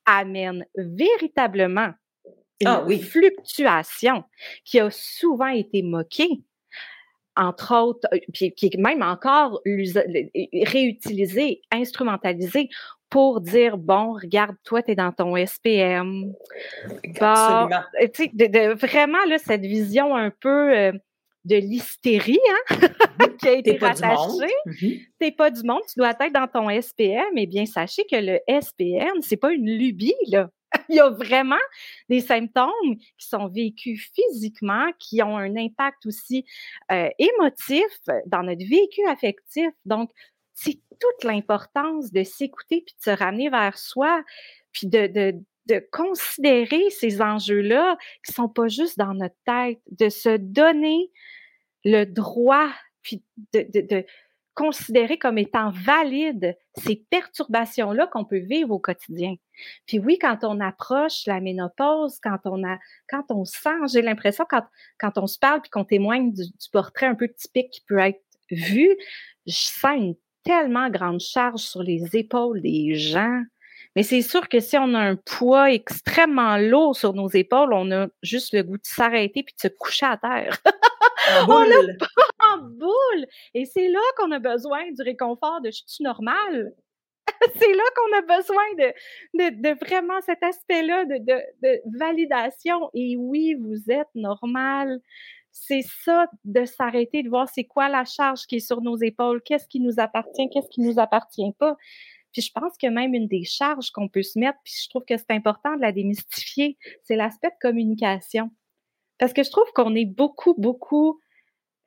amène 0.07 0.67
véritablement 0.77 1.93
une 2.61 2.69
ah 2.69 2.87
fluctuation 3.01 4.25
qui 4.65 4.81
a 4.81 4.91
souvent 4.91 5.49
été 5.49 5.83
moquée 5.83 6.43
entre 7.37 7.75
autres, 7.75 8.09
euh, 8.13 8.19
puis 8.33 8.53
qui 8.53 8.67
est 8.67 8.77
même 8.79 9.03
encore 9.03 9.61
réutilisé, 9.65 11.63
instrumentalisé 11.71 12.69
pour 13.11 13.41
dire 13.41 13.77
bon, 13.77 14.13
regarde, 14.15 14.57
toi, 14.65 14.83
tu 14.83 14.93
es 14.93 14.95
dans 14.95 15.13
ton 15.13 15.37
SPM. 15.37 16.33
Absolument. 17.21 17.83
de, 17.99 18.75
vraiment, 18.75 19.25
là, 19.29 19.39
cette 19.39 19.63
vision 19.63 20.15
un 20.17 20.31
peu 20.31 20.77
euh, 20.77 20.93
de 21.45 21.57
l'hystérie 21.57 22.39
hein, 22.71 22.77
qui 23.41 23.49
a 23.49 23.53
été 23.53 23.77
rattachée. 23.77 24.55
Mm-hmm. 24.67 25.07
T'es 25.19 25.33
pas 25.33 25.51
du 25.51 25.63
monde, 25.65 25.83
tu 25.89 25.99
dois 25.99 26.11
être 26.11 26.33
dans 26.33 26.47
ton 26.47 26.71
SPM. 26.81 27.37
Eh 27.37 27.47
bien, 27.47 27.67
sachez 27.67 28.05
que 28.11 28.17
le 28.17 28.39
SPM, 28.49 29.21
c'est 29.23 29.37
pas 29.37 29.53
une 29.53 29.69
lubie, 29.69 30.15
là. 30.29 30.49
Il 30.89 30.97
y 30.97 31.01
a 31.01 31.11
vraiment 31.11 31.57
des 32.09 32.21
symptômes 32.21 32.97
qui 33.19 33.27
sont 33.27 33.49
vécus 33.49 34.11
physiquement, 34.15 34.91
qui 34.99 35.23
ont 35.23 35.37
un 35.37 35.57
impact 35.57 36.07
aussi 36.07 36.45
euh, 36.93 37.09
émotif 37.19 37.87
dans 38.27 38.43
notre 38.43 38.67
vécu 38.69 39.07
affectif. 39.09 39.71
Donc, 39.85 40.11
c'est 40.55 40.79
toute 41.01 41.25
l'importance 41.25 42.13
de 42.13 42.23
s'écouter 42.23 42.83
puis 42.87 42.95
de 42.97 43.03
se 43.03 43.11
ramener 43.11 43.49
vers 43.49 43.79
soi, 43.79 44.23
puis 44.73 44.87
de, 44.87 45.07
de, 45.07 45.35
de 45.67 45.87
considérer 45.91 46.91
ces 46.91 47.23
enjeux-là 47.23 47.97
qui 48.25 48.33
sont 48.33 48.49
pas 48.49 48.69
juste 48.69 48.99
dans 48.99 49.15
notre 49.15 49.37
tête, 49.47 49.81
de 49.91 50.09
se 50.09 50.37
donner 50.37 51.11
le 51.85 52.05
droit, 52.05 52.69
puis 53.03 53.23
de, 53.55 53.67
de 53.73 54.05
considérer 54.61 55.17
comme 55.17 55.39
étant 55.39 55.71
valides 55.71 56.55
ces 56.77 57.03
perturbations-là 57.09 58.07
qu'on 58.09 58.27
peut 58.27 58.41
vivre 58.41 58.73
au 58.73 58.79
quotidien. 58.79 59.37
Puis 59.87 59.99
oui, 59.99 60.19
quand 60.21 60.45
on 60.45 60.61
approche 60.61 61.27
la 61.27 61.41
ménopause, 61.41 62.19
quand 62.23 62.41
on 62.45 62.63
a, 62.69 62.79
quand 63.09 63.25
on 63.31 63.47
sent, 63.47 63.89
j'ai 63.91 64.03
l'impression 64.03 64.45
quand, 64.49 64.65
quand 64.99 65.17
on 65.17 65.27
se 65.27 65.39
parle 65.39 65.63
puis 65.63 65.71
qu'on 65.71 65.87
témoigne 65.87 66.35
du, 66.35 66.43
portrait 66.73 67.07
un 67.07 67.15
peu 67.15 67.29
typique 67.29 67.71
qui 67.71 67.81
peut 67.89 68.01
être 68.01 68.21
vu, 68.51 68.95
je 69.47 69.55
sens 69.55 69.97
une 69.97 70.15
tellement 70.45 70.91
grande 70.91 71.21
charge 71.21 71.61
sur 71.61 71.83
les 71.83 72.15
épaules 72.15 72.61
des 72.61 72.97
gens. 72.97 73.43
Mais 73.97 74.03
c'est 74.03 74.23
sûr 74.23 74.49
que 74.49 74.61
si 74.61 74.79
on 74.79 74.95
a 74.95 75.01
un 75.01 75.17
poids 75.17 75.73
extrêmement 75.73 76.57
lourd 76.57 76.97
sur 76.97 77.13
nos 77.13 77.29
épaules, 77.29 77.73
on 77.73 77.91
a 77.91 78.07
juste 78.23 78.55
le 78.55 78.63
goût 78.63 78.77
de 78.77 78.85
s'arrêter 78.85 79.43
puis 79.43 79.55
de 79.55 79.61
se 79.61 79.69
coucher 79.69 80.07
à 80.07 80.17
terre. 80.17 80.59
En 81.29 81.47
boule. 81.47 81.97
en 82.39 82.59
boule. 82.59 83.27
Et 83.55 83.65
c'est 83.65 83.89
là 83.89 84.01
qu'on 84.17 84.31
a 84.31 84.39
besoin 84.39 84.91
du 84.93 85.03
réconfort 85.03 85.61
de 85.61 85.71
je 85.71 85.83
suis 85.87 86.05
normal. 86.05 86.73
c'est 87.57 87.73
là 87.73 87.83
qu'on 87.97 88.19
a 88.19 88.39
besoin 88.39 88.63
de, 88.79 89.51
de, 89.61 89.85
vraiment 89.85 90.21
cet 90.21 90.43
aspect-là 90.43 91.05
de, 91.07 91.19
de, 91.19 91.99
validation. 91.99 92.91
Et 92.95 93.17
oui, 93.17 93.55
vous 93.55 93.91
êtes 93.91 94.09
normal. 94.15 95.01
C'est 95.53 95.83
ça 96.05 96.27
de 96.45 96.65
s'arrêter, 96.65 97.23
de 97.23 97.29
voir 97.29 97.49
c'est 97.49 97.65
quoi 97.65 97.89
la 97.89 98.05
charge 98.05 98.47
qui 98.47 98.57
est 98.57 98.61
sur 98.61 98.83
nos 98.83 98.97
épaules, 98.97 99.43
qu'est-ce 99.43 99.67
qui 99.67 99.81
nous 99.81 99.99
appartient, 99.99 100.49
qu'est-ce 100.51 100.69
qui 100.69 100.81
nous 100.81 101.01
appartient 101.01 101.53
pas. 101.59 101.77
Puis 102.33 102.43
je 102.43 102.53
pense 102.53 102.77
que 102.79 102.87
même 102.87 103.15
une 103.15 103.27
des 103.27 103.45
charges 103.45 103.91
qu'on 103.91 104.09
peut 104.09 104.23
se 104.23 104.39
mettre, 104.39 104.59
puis 104.65 104.75
je 104.83 104.89
trouve 104.89 105.05
que 105.05 105.17
c'est 105.17 105.31
important 105.31 105.77
de 105.77 105.81
la 105.81 105.93
démystifier, 105.93 106.79
c'est 107.03 107.17
l'aspect 107.17 107.49
de 107.49 107.69
communication. 107.69 108.51
Parce 109.19 109.33
que 109.33 109.43
je 109.43 109.51
trouve 109.51 109.71
qu'on 109.75 109.95
est 109.95 110.07
beaucoup, 110.07 110.55
beaucoup. 110.57 111.21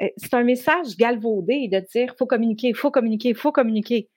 Euh, 0.01 0.07
c'est 0.17 0.33
un 0.33 0.43
message 0.43 0.97
galvaudé 0.97 1.67
de 1.67 1.79
dire 1.79 2.15
faut 2.17 2.27
communiquer, 2.27 2.73
faut 2.73 2.91
communiquer, 2.91 3.33
faut 3.33 3.51
communiquer. 3.51 4.09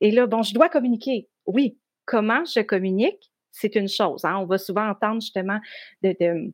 Et 0.00 0.10
là, 0.10 0.26
bon, 0.26 0.42
je 0.42 0.54
dois 0.54 0.68
communiquer. 0.68 1.28
Oui, 1.46 1.78
comment 2.04 2.44
je 2.44 2.60
communique, 2.60 3.32
c'est 3.52 3.74
une 3.74 3.88
chose. 3.88 4.24
Hein. 4.24 4.36
On 4.38 4.46
va 4.46 4.58
souvent 4.58 4.88
entendre 4.88 5.20
justement 5.20 5.60
de, 6.02 6.52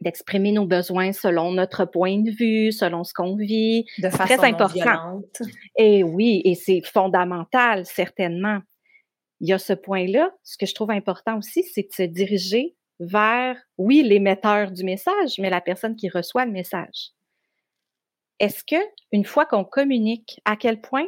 d'exprimer 0.00 0.52
nos 0.52 0.66
besoins 0.66 1.12
selon 1.12 1.52
notre 1.52 1.84
point 1.84 2.18
de 2.18 2.30
vue, 2.30 2.72
selon 2.72 3.04
ce 3.04 3.14
qu'on 3.14 3.36
vit. 3.36 3.86
De 3.98 4.08
façon 4.10 4.36
très 4.36 4.48
important. 4.48 5.22
Et 5.78 6.02
oui, 6.04 6.42
et 6.44 6.54
c'est 6.54 6.82
fondamental, 6.82 7.86
certainement. 7.86 8.60
Il 9.40 9.48
y 9.48 9.52
a 9.52 9.58
ce 9.58 9.72
point-là. 9.72 10.30
Ce 10.42 10.56
que 10.56 10.66
je 10.66 10.74
trouve 10.74 10.90
important 10.90 11.38
aussi, 11.38 11.62
c'est 11.62 11.88
de 11.88 11.92
se 11.92 12.02
diriger 12.02 12.76
vers, 13.00 13.56
oui, 13.78 14.02
l'émetteur 14.02 14.70
du 14.70 14.84
message, 14.84 15.38
mais 15.38 15.50
la 15.50 15.60
personne 15.60 15.96
qui 15.96 16.08
reçoit 16.08 16.44
le 16.44 16.52
message. 16.52 17.10
Est-ce 18.40 18.62
que, 18.64 18.82
une 19.12 19.24
fois 19.24 19.46
qu'on 19.46 19.64
communique, 19.64 20.40
à 20.44 20.56
quel 20.56 20.80
point 20.80 21.06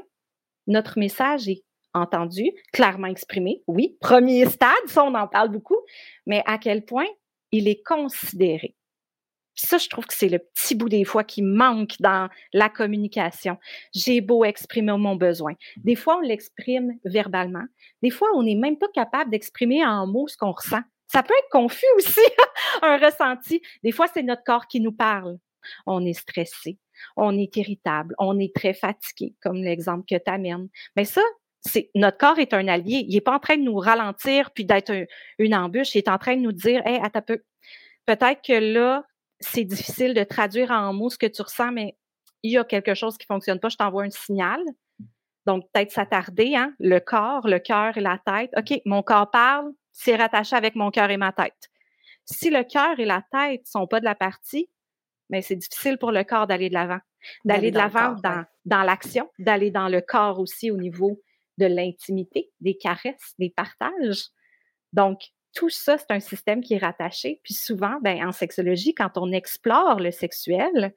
notre 0.67 0.99
message 0.99 1.49
est 1.49 1.65
entendu, 1.95 2.51
clairement 2.73 3.07
exprimé? 3.09 3.63
Oui, 3.67 3.97
premier 4.01 4.47
stade, 4.47 4.71
ça, 4.87 5.05
on 5.05 5.15
en 5.15 5.29
parle 5.29 5.51
beaucoup, 5.51 5.79
mais 6.27 6.43
à 6.47 6.59
quel 6.59 6.85
point 6.85 7.07
il 7.53 7.69
est 7.69 7.83
considéré? 7.83 8.75
ça, 9.57 9.79
je 9.79 9.89
trouve 9.89 10.07
que 10.07 10.15
c'est 10.15 10.29
le 10.29 10.39
petit 10.39 10.75
bout 10.75 10.89
des 10.89 11.05
fois 11.05 11.25
qui 11.25 11.43
manque 11.43 11.95
dans 12.01 12.29
la 12.53 12.69
communication. 12.69 13.57
J'ai 13.95 14.21
beau 14.21 14.45
exprimer 14.45 14.97
mon 14.99 15.17
besoin. 15.17 15.55
Des 15.79 15.97
fois, 15.97 16.19
on 16.19 16.21
l'exprime 16.21 16.93
verbalement. 17.05 17.65
Des 18.03 18.11
fois, 18.11 18.29
on 18.35 18.43
n'est 18.43 18.55
même 18.55 18.79
pas 18.79 18.89
capable 18.95 19.31
d'exprimer 19.31 19.85
en 19.85 20.07
mots 20.07 20.29
ce 20.29 20.37
qu'on 20.37 20.53
ressent. 20.53 20.83
Ça 21.11 21.23
peut 21.23 21.35
être 21.39 21.51
confus 21.51 21.87
aussi, 21.97 22.21
un 22.83 22.99
ressenti. 22.99 23.63
Des 23.83 23.93
fois, 23.93 24.07
c'est 24.13 24.23
notre 24.23 24.45
corps 24.45 24.67
qui 24.67 24.81
nous 24.81 24.93
parle. 24.93 25.39
On 25.87 26.05
est 26.05 26.13
stressé, 26.13 26.79
on 27.17 27.37
est 27.37 27.57
irritable, 27.57 28.15
on 28.19 28.39
est 28.39 28.55
très 28.55 28.73
fatigué, 28.73 29.35
comme 29.43 29.65
l'exemple 29.65 30.05
que 30.09 30.15
tu 30.15 30.31
amènes. 30.31 30.69
Mais 30.95 31.05
ça, 31.05 31.23
c'est 31.67 31.91
notre 31.95 32.19
corps 32.19 32.39
est 32.39 32.55
un 32.55 32.69
allié. 32.69 33.05
Il 33.09 33.15
n'est 33.15 33.21
pas 33.21 33.35
en 33.35 33.39
train 33.39 33.57
de 33.57 33.63
nous 33.63 33.77
ralentir 33.77 34.51
puis 34.53 34.65
d'être 34.65 34.93
une 35.39 35.55
embûche. 35.55 35.95
Il 35.95 35.99
est 35.99 36.09
en 36.09 36.19
train 36.19 36.37
de 36.37 36.41
nous 36.41 36.53
dire, 36.53 36.83
hey, 36.87 37.01
attends 37.03 37.23
peu. 37.23 37.43
Peut-être 38.07 38.41
que 38.43 38.53
là, 38.53 39.05
c'est 39.41 39.65
difficile 39.65 40.15
de 40.15 40.25
traduire 40.25 40.71
en 40.71 40.93
mots 40.93 41.11
ce 41.11 41.19
que 41.19 41.27
tu 41.27 41.43
ressens, 41.43 41.73
mais 41.73 41.97
il 42.43 42.53
y 42.53 42.59
a 42.59 42.65
quelque 42.65 42.95
chose 42.95 43.19
qui 43.19 43.27
fonctionne 43.27 43.61
pas. 43.61 43.69
Je 43.69 43.77
t'envoie 43.77 44.05
un 44.05 44.11
signal. 44.11 44.61
Donc, 45.45 45.65
peut-être 45.73 45.93
s'attarder, 45.93 46.57
hein? 46.57 46.73
Le 46.81 46.99
corps, 46.99 47.47
le 47.47 47.59
cœur 47.59 47.97
et 47.97 48.01
la 48.01 48.19
tête. 48.25 48.51
OK, 48.57 48.81
mon 48.85 49.03
corps 49.03 49.31
parle, 49.31 49.73
c'est 49.93 50.17
rattaché 50.17 50.57
avec 50.57 50.75
mon 50.75 50.91
cœur 50.91 51.11
et 51.11 51.17
ma 51.17 51.33
tête. 51.33 51.71
Si 52.25 52.51
le 52.51 52.65
cœur 52.65 52.99
et 52.99 53.05
la 53.05 53.23
tête 53.31 53.67
sont 53.67 53.87
pas 53.87 54.01
de 54.01 54.05
la 54.05 54.17
partie, 54.17 54.69
mais 55.31 55.43
c'est 55.43 55.57
difficile 55.57 55.99
pour 55.99 56.13
le 56.13 56.25
corps 56.25 56.47
d'aller 56.47 56.69
de 56.69 56.75
l'avant. 56.75 56.99
D'aller 57.45 57.71
de 57.71 57.79
l'avant 57.79 58.15
dans, 58.23 58.45
dans 58.65 58.83
l'action, 58.83 59.29
d'aller 59.39 59.71
dans 59.71 59.89
le 59.89 60.01
corps 60.01 60.39
aussi 60.39 60.71
au 60.71 60.77
niveau 60.77 61.21
de 61.59 61.67
l'intimité, 61.67 62.51
des 62.61 62.77
caresses, 62.77 63.35
des 63.39 63.51
partages. 63.51 64.29
Donc, 64.93 65.21
tout 65.55 65.71
ça, 65.71 65.97
c'est 65.97 66.11
un 66.11 66.21
système 66.21 66.61
qui 66.61 66.75
est 66.75 66.79
rattaché. 66.79 67.41
Puis 67.43 67.55
souvent, 67.55 67.99
ben, 68.03 68.27
en 68.27 68.33
sexologie, 68.33 68.95
quand 68.95 69.17
on 69.17 69.33
explore 69.33 70.01
le 70.01 70.11
sexuel, 70.11 70.95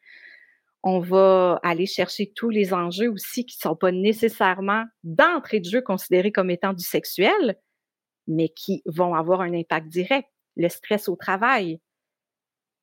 on 0.83 0.99
va 0.99 1.59
aller 1.63 1.85
chercher 1.85 2.31
tous 2.33 2.49
les 2.49 2.73
enjeux 2.73 3.09
aussi 3.09 3.45
qui 3.45 3.57
ne 3.57 3.69
sont 3.69 3.75
pas 3.75 3.91
nécessairement 3.91 4.85
d'entrée 5.03 5.59
de 5.59 5.69
jeu 5.69 5.81
considérés 5.81 6.31
comme 6.31 6.49
étant 6.49 6.73
du 6.73 6.83
sexuel, 6.83 7.57
mais 8.27 8.49
qui 8.49 8.81
vont 8.85 9.15
avoir 9.15 9.41
un 9.41 9.53
impact 9.53 9.87
direct. 9.87 10.29
Le 10.55 10.69
stress 10.69 11.07
au 11.07 11.15
travail. 11.15 11.79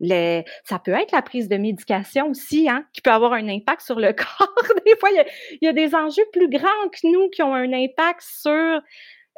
Ça 0.01 0.79
peut 0.79 0.93
être 0.93 1.13
la 1.13 1.23
prise 1.23 1.49
de 1.49 1.57
médication 1.57 2.31
aussi, 2.31 2.69
hein, 2.69 2.85
qui 2.93 3.01
peut 3.01 3.11
avoir 3.11 3.33
un 3.33 3.49
impact 3.49 3.83
sur 3.83 3.99
le 3.99 4.13
corps. 4.13 4.65
des 4.85 4.97
fois, 4.97 5.11
il 5.11 5.59
y, 5.63 5.69
a, 5.69 5.73
des 5.73 5.95
enjeux 5.95 6.27
plus 6.33 6.49
grands 6.49 6.89
que 6.93 7.07
nous 7.11 7.29
qui 7.31 7.43
ont 7.43 7.55
un 7.55 7.73
impact 7.73 8.23
sur 8.23 8.81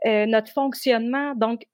euh, 0.06 0.26
notre 0.26 0.52
fonctionnement. 0.52 1.34
Donc, 1.34 1.66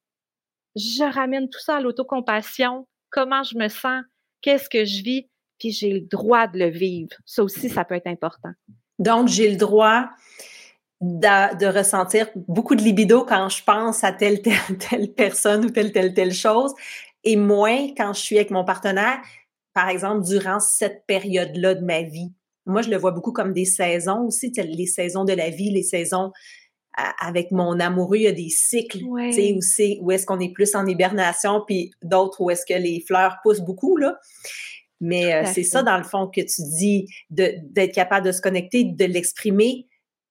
je 0.76 1.04
ramène 1.04 1.48
tout 1.48 1.60
ça 1.60 1.76
à 1.76 1.80
l'autocompassion. 1.80 2.86
Comment 3.10 3.42
je 3.42 3.56
me 3.56 3.68
sens? 3.68 4.02
Qu'est-ce 4.42 4.68
que 4.68 4.84
je 4.84 5.02
vis? 5.02 5.28
Puis 5.58 5.70
j'ai 5.70 5.92
le 5.92 6.00
droit 6.00 6.46
de 6.46 6.58
le 6.58 6.68
vivre. 6.68 7.16
Ça 7.24 7.42
aussi, 7.42 7.70
ça 7.70 7.84
peut 7.84 7.94
être 7.94 8.08
important. 8.08 8.50
Donc, 8.98 9.28
j'ai 9.28 9.50
le 9.50 9.56
droit 9.56 10.08
de, 11.00 11.66
ressentir 11.66 12.28
beaucoup 12.34 12.74
de 12.74 12.82
libido 12.82 13.24
quand 13.24 13.48
je 13.48 13.62
pense 13.62 14.04
à 14.04 14.12
telle, 14.12 14.42
telle, 14.42 14.78
telle 14.78 15.12
personne 15.12 15.66
ou 15.66 15.70
telle, 15.70 15.92
telle, 15.92 16.14
telle 16.14 16.32
chose. 16.32 16.74
Et 17.24 17.36
moins 17.36 17.88
quand 17.96 18.12
je 18.12 18.20
suis 18.20 18.36
avec 18.36 18.50
mon 18.50 18.64
partenaire, 18.64 19.18
par 19.72 19.88
exemple, 19.88 20.24
durant 20.24 20.60
cette 20.60 21.04
période-là 21.06 21.74
de 21.74 21.84
ma 21.84 22.02
vie. 22.02 22.32
Moi, 22.66 22.82
je 22.82 22.90
le 22.90 22.96
vois 22.96 23.10
beaucoup 23.10 23.32
comme 23.32 23.52
des 23.52 23.64
saisons 23.64 24.26
aussi, 24.26 24.52
les 24.56 24.86
saisons 24.86 25.24
de 25.24 25.32
la 25.32 25.50
vie, 25.50 25.70
les 25.70 25.82
saisons 25.82 26.32
avec 27.20 27.50
mon 27.50 27.80
amoureux, 27.80 28.18
il 28.18 28.22
y 28.22 28.28
a 28.28 28.32
des 28.32 28.50
cycles, 28.50 28.98
tu 28.98 29.32
sais, 29.32 29.52
où, 29.52 29.60
c'est, 29.60 29.98
où 30.00 30.12
est-ce 30.12 30.26
qu'on 30.26 30.38
est 30.38 30.52
plus 30.52 30.74
en 30.76 30.86
hibernation, 30.86 31.62
puis 31.66 31.90
d'autres 32.02 32.40
où 32.40 32.50
est-ce 32.50 32.64
que 32.64 32.78
les 32.78 33.00
fleurs 33.00 33.38
poussent 33.42 33.62
beaucoup, 33.62 33.96
là. 33.96 34.16
Mais 35.00 35.34
euh, 35.34 35.44
c'est 35.52 35.64
ça, 35.64 35.82
dans 35.82 35.98
le 35.98 36.04
fond, 36.04 36.28
que 36.28 36.40
tu 36.40 36.62
dis, 36.78 37.08
d'être 37.30 37.92
capable 37.92 38.24
de 38.24 38.32
se 38.32 38.40
connecter, 38.40 38.84
de 38.84 39.04
l'exprimer 39.04 39.88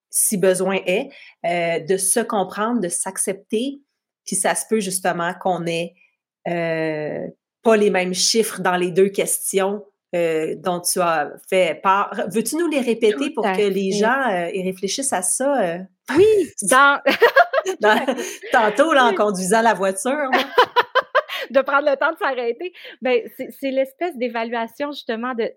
si 0.09 0.37
besoin 0.37 0.79
est, 0.85 1.09
euh, 1.45 1.79
de 1.79 1.97
se 1.97 2.21
comprendre, 2.21 2.79
de 2.79 2.87
s'accepter, 2.87 3.81
puis 4.25 4.35
ça 4.35 4.55
se 4.55 4.65
peut 4.69 4.79
justement 4.79 5.33
qu'on 5.41 5.65
ait 5.65 5.93
euh, 6.47 7.27
pas 7.61 7.77
les 7.77 7.89
mêmes 7.89 8.13
chiffres 8.13 8.61
dans 8.61 8.75
les 8.75 8.91
deux 8.91 9.09
questions 9.09 9.85
euh, 10.15 10.55
dont 10.57 10.79
tu 10.79 10.99
as 10.99 11.31
fait 11.49 11.81
part. 11.81 12.13
Veux-tu 12.27 12.55
nous 12.57 12.67
les 12.67 12.81
répéter 12.81 13.31
pour 13.31 13.43
que 13.43 13.67
les 13.67 13.91
gens 13.91 14.29
euh, 14.29 14.49
y 14.53 14.63
réfléchissent 14.63 15.13
à 15.13 15.21
ça? 15.21 15.77
Oui, 16.15 16.25
dans... 16.63 17.01
tantôt, 18.51 18.93
là, 18.93 19.05
en 19.05 19.15
conduisant 19.15 19.61
la 19.61 19.73
voiture. 19.73 20.29
de 21.49 21.61
prendre 21.61 21.89
le 21.89 21.95
temps 21.95 22.11
de 22.11 22.17
s'arrêter. 22.17 22.73
Ben, 23.01 23.21
c'est 23.37 23.71
l'espèce 23.71 24.17
d'évaluation, 24.17 24.91
justement, 24.91 25.33
de 25.33 25.51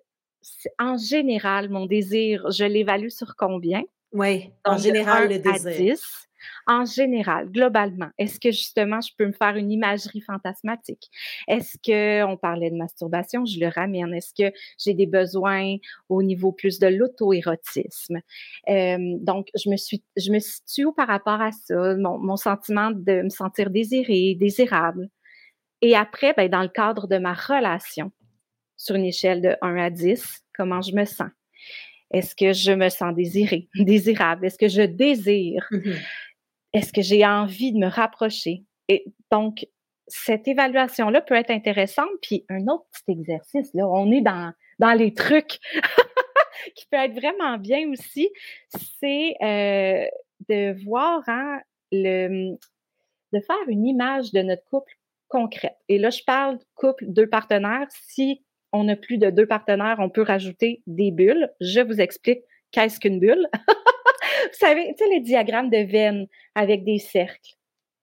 en 0.78 0.96
général, 0.96 1.70
mon 1.70 1.86
désir, 1.86 2.48
je 2.52 2.64
l'évalue 2.64 3.08
sur 3.08 3.34
combien? 3.36 3.82
Oui, 4.12 4.52
en 4.64 4.78
général, 4.78 5.28
le 5.28 5.40
désir 5.40 5.96
en 6.66 6.84
général, 6.84 7.50
globalement, 7.50 8.08
est-ce 8.18 8.40
que 8.40 8.50
justement 8.50 9.00
je 9.00 9.10
peux 9.16 9.26
me 9.26 9.32
faire 9.32 9.56
une 9.56 9.70
imagerie 9.70 10.20
fantasmatique? 10.20 11.10
Est-ce 11.48 11.78
que, 11.78 12.24
on 12.24 12.36
parlait 12.36 12.70
de 12.70 12.76
masturbation, 12.76 13.44
je 13.44 13.60
le 13.60 13.68
ramène, 13.68 14.14
est-ce 14.14 14.32
que 14.34 14.54
j'ai 14.78 14.94
des 14.94 15.06
besoins 15.06 15.76
au 16.08 16.22
niveau 16.22 16.52
plus 16.52 16.78
de 16.78 16.86
l'auto-érotisme? 16.86 18.20
Euh, 18.68 18.98
donc, 19.20 19.48
je 19.54 19.70
me 19.70 19.76
suis, 19.76 20.02
je 20.16 20.30
me 20.32 20.38
situe 20.38 20.86
par 20.96 21.08
rapport 21.08 21.40
à 21.40 21.52
ça, 21.52 21.96
mon, 21.96 22.36
sentiment 22.36 22.90
de 22.90 23.22
me 23.22 23.28
sentir 23.30 23.70
désirée, 23.70 24.36
désirable. 24.38 25.08
Et 25.82 25.96
après, 25.96 26.34
ben, 26.34 26.48
dans 26.48 26.62
le 26.62 26.68
cadre 26.68 27.06
de 27.06 27.18
ma 27.18 27.34
relation, 27.34 28.12
sur 28.76 28.94
une 28.94 29.04
échelle 29.04 29.40
de 29.40 29.56
1 29.62 29.76
à 29.76 29.90
10, 29.90 30.44
comment 30.54 30.82
je 30.82 30.94
me 30.94 31.04
sens? 31.04 31.30
Est-ce 32.12 32.36
que 32.36 32.52
je 32.52 32.72
me 32.72 32.88
sens 32.88 33.14
désirée, 33.14 33.68
désirable? 33.74 34.46
Est-ce 34.46 34.58
que 34.58 34.68
je 34.68 34.82
désire? 34.82 35.66
Mm-hmm. 35.70 35.96
Est-ce 36.76 36.92
que 36.92 37.00
j'ai 37.00 37.24
envie 37.24 37.72
de 37.72 37.78
me 37.78 37.86
rapprocher? 37.86 38.62
Et 38.88 39.06
donc, 39.30 39.66
cette 40.08 40.46
évaluation-là 40.46 41.22
peut 41.22 41.34
être 41.34 41.50
intéressante. 41.50 42.10
Puis 42.20 42.44
un 42.50 42.66
autre 42.66 42.84
petit 42.92 43.18
exercice, 43.18 43.72
là, 43.72 43.88
on 43.88 44.12
est 44.12 44.20
dans, 44.20 44.52
les 44.94 45.14
trucs 45.14 45.58
qui 46.76 46.86
peut 46.90 46.98
être 46.98 47.14
vraiment 47.14 47.56
bien 47.56 47.90
aussi, 47.90 48.28
c'est 49.00 49.36
euh, 49.42 50.06
de 50.50 50.84
voir 50.84 51.22
hein, 51.28 51.60
le, 51.92 52.56
de 53.32 53.40
faire 53.40 53.68
une 53.68 53.86
image 53.86 54.32
de 54.32 54.42
notre 54.42 54.64
couple 54.64 54.92
concrète. 55.28 55.78
Et 55.88 55.96
là, 55.96 56.10
je 56.10 56.22
parle 56.26 56.58
couple, 56.74 57.06
deux 57.08 57.26
partenaires. 57.26 57.88
Si 57.90 58.44
on 58.72 58.84
n'a 58.84 58.96
plus 58.96 59.16
de 59.16 59.30
deux 59.30 59.46
partenaires, 59.46 59.96
on 59.98 60.10
peut 60.10 60.20
rajouter 60.20 60.82
des 60.86 61.10
bulles. 61.10 61.50
Je 61.62 61.80
vous 61.80 62.02
explique 62.02 62.42
qu'est-ce 62.72 63.00
qu'une 63.00 63.20
bulle. 63.20 63.48
vous 63.58 64.58
savez, 64.58 64.94
tu 64.96 65.04
sais, 65.04 65.10
les 65.10 65.20
diagrammes 65.20 65.70
de 65.70 65.78
veines 65.78 66.26
avec 66.54 66.84
des 66.84 66.98
cercles. 66.98 67.56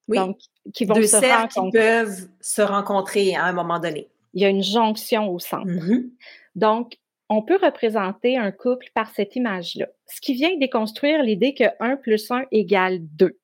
Oui. 0.08 0.18
Donc, 0.18 0.38
qui 0.74 0.86
vont 0.86 0.96
Deux 0.96 1.04
se 1.04 1.20
cercles 1.20 1.54
qui 1.54 1.72
peuvent 1.72 2.28
se 2.42 2.62
rencontrer 2.62 3.36
à 3.36 3.46
un 3.46 3.54
moment 3.54 3.80
donné. 3.80 4.10
Il 4.34 4.42
y 4.42 4.46
a 4.46 4.50
une 4.50 4.64
jonction 4.64 5.30
au 5.30 5.40
centre. 5.40 5.68
Mm-hmm. 5.68 6.10
Donc, 6.56 6.98
on 7.30 7.42
peut 7.42 7.58
représenter 7.62 8.38
un 8.38 8.52
couple 8.52 8.88
par 8.94 9.10
cette 9.14 9.36
image-là. 9.36 9.88
Ce 10.08 10.22
qui 10.22 10.34
vient 10.34 10.56
déconstruire 10.58 11.24
l'idée 11.24 11.54
que 11.54 11.64
1 11.80 11.98
plus 11.98 12.30
1 12.30 12.46
égale 12.52 13.00
2. 13.02 13.40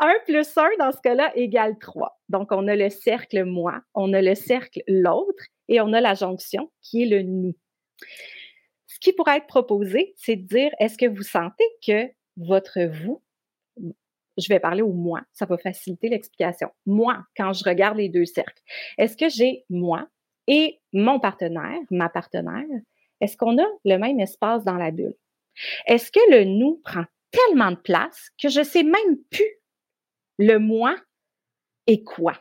1 0.00 0.14
plus 0.26 0.56
1, 0.56 0.68
dans 0.78 0.92
ce 0.92 1.00
cas-là, 1.02 1.32
égale 1.34 1.78
3. 1.78 2.20
Donc, 2.28 2.52
on 2.52 2.68
a 2.68 2.76
le 2.76 2.90
cercle 2.90 3.44
moi, 3.44 3.80
on 3.94 4.12
a 4.12 4.22
le 4.22 4.34
cercle 4.34 4.82
l'autre 4.86 5.44
et 5.68 5.80
on 5.80 5.92
a 5.92 6.00
la 6.00 6.14
jonction 6.14 6.70
qui 6.80 7.02
est 7.02 7.06
le 7.06 7.22
nous. 7.22 7.54
Qui 9.00 9.12
pourrait 9.12 9.38
être 9.38 9.46
proposé, 9.46 10.12
c'est 10.16 10.36
de 10.36 10.46
dire, 10.46 10.70
est-ce 10.78 10.98
que 10.98 11.06
vous 11.06 11.22
sentez 11.22 11.64
que 11.86 12.08
votre 12.36 12.80
vous, 12.82 13.22
je 14.36 14.48
vais 14.48 14.60
parler 14.60 14.82
au 14.82 14.92
moi, 14.92 15.22
ça 15.32 15.46
va 15.46 15.58
faciliter 15.58 16.08
l'explication. 16.08 16.70
Moi, 16.86 17.24
quand 17.36 17.52
je 17.52 17.64
regarde 17.64 17.98
les 17.98 18.08
deux 18.08 18.24
cercles, 18.24 18.62
est-ce 18.98 19.16
que 19.16 19.28
j'ai 19.28 19.64
moi 19.68 20.08
et 20.46 20.80
mon 20.92 21.20
partenaire, 21.20 21.78
ma 21.90 22.08
partenaire, 22.08 22.66
est-ce 23.20 23.36
qu'on 23.36 23.58
a 23.58 23.66
le 23.84 23.96
même 23.98 24.20
espace 24.20 24.64
dans 24.64 24.76
la 24.76 24.90
bulle? 24.90 25.16
Est-ce 25.86 26.10
que 26.10 26.30
le 26.30 26.44
nous 26.44 26.80
prend 26.84 27.04
tellement 27.30 27.70
de 27.70 27.76
place 27.76 28.30
que 28.40 28.48
je 28.48 28.62
sais 28.62 28.82
même 28.82 29.18
plus 29.30 29.60
le 30.38 30.58
moi 30.58 30.96
et 31.86 32.02
quoi? 32.02 32.34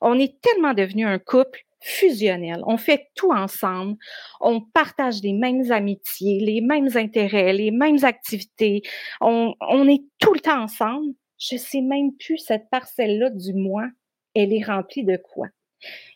On 0.00 0.18
est 0.18 0.40
tellement 0.40 0.74
devenu 0.74 1.06
un 1.06 1.18
couple 1.18 1.64
fusionnel. 1.80 2.62
On 2.66 2.76
fait 2.76 3.08
tout 3.14 3.30
ensemble. 3.30 3.96
On 4.40 4.60
partage 4.60 5.22
les 5.22 5.32
mêmes 5.32 5.70
amitiés, 5.70 6.40
les 6.40 6.60
mêmes 6.60 6.90
intérêts, 6.96 7.52
les 7.52 7.70
mêmes 7.70 8.04
activités. 8.04 8.82
On, 9.20 9.54
est 9.88 10.04
tout 10.18 10.34
le 10.34 10.40
temps 10.40 10.62
ensemble. 10.62 11.14
Je 11.38 11.56
sais 11.56 11.82
même 11.82 12.12
plus 12.16 12.38
cette 12.38 12.68
parcelle-là 12.70 13.30
du 13.30 13.54
moi, 13.54 13.86
elle 14.34 14.52
est 14.52 14.64
remplie 14.64 15.04
de 15.04 15.16
quoi? 15.16 15.46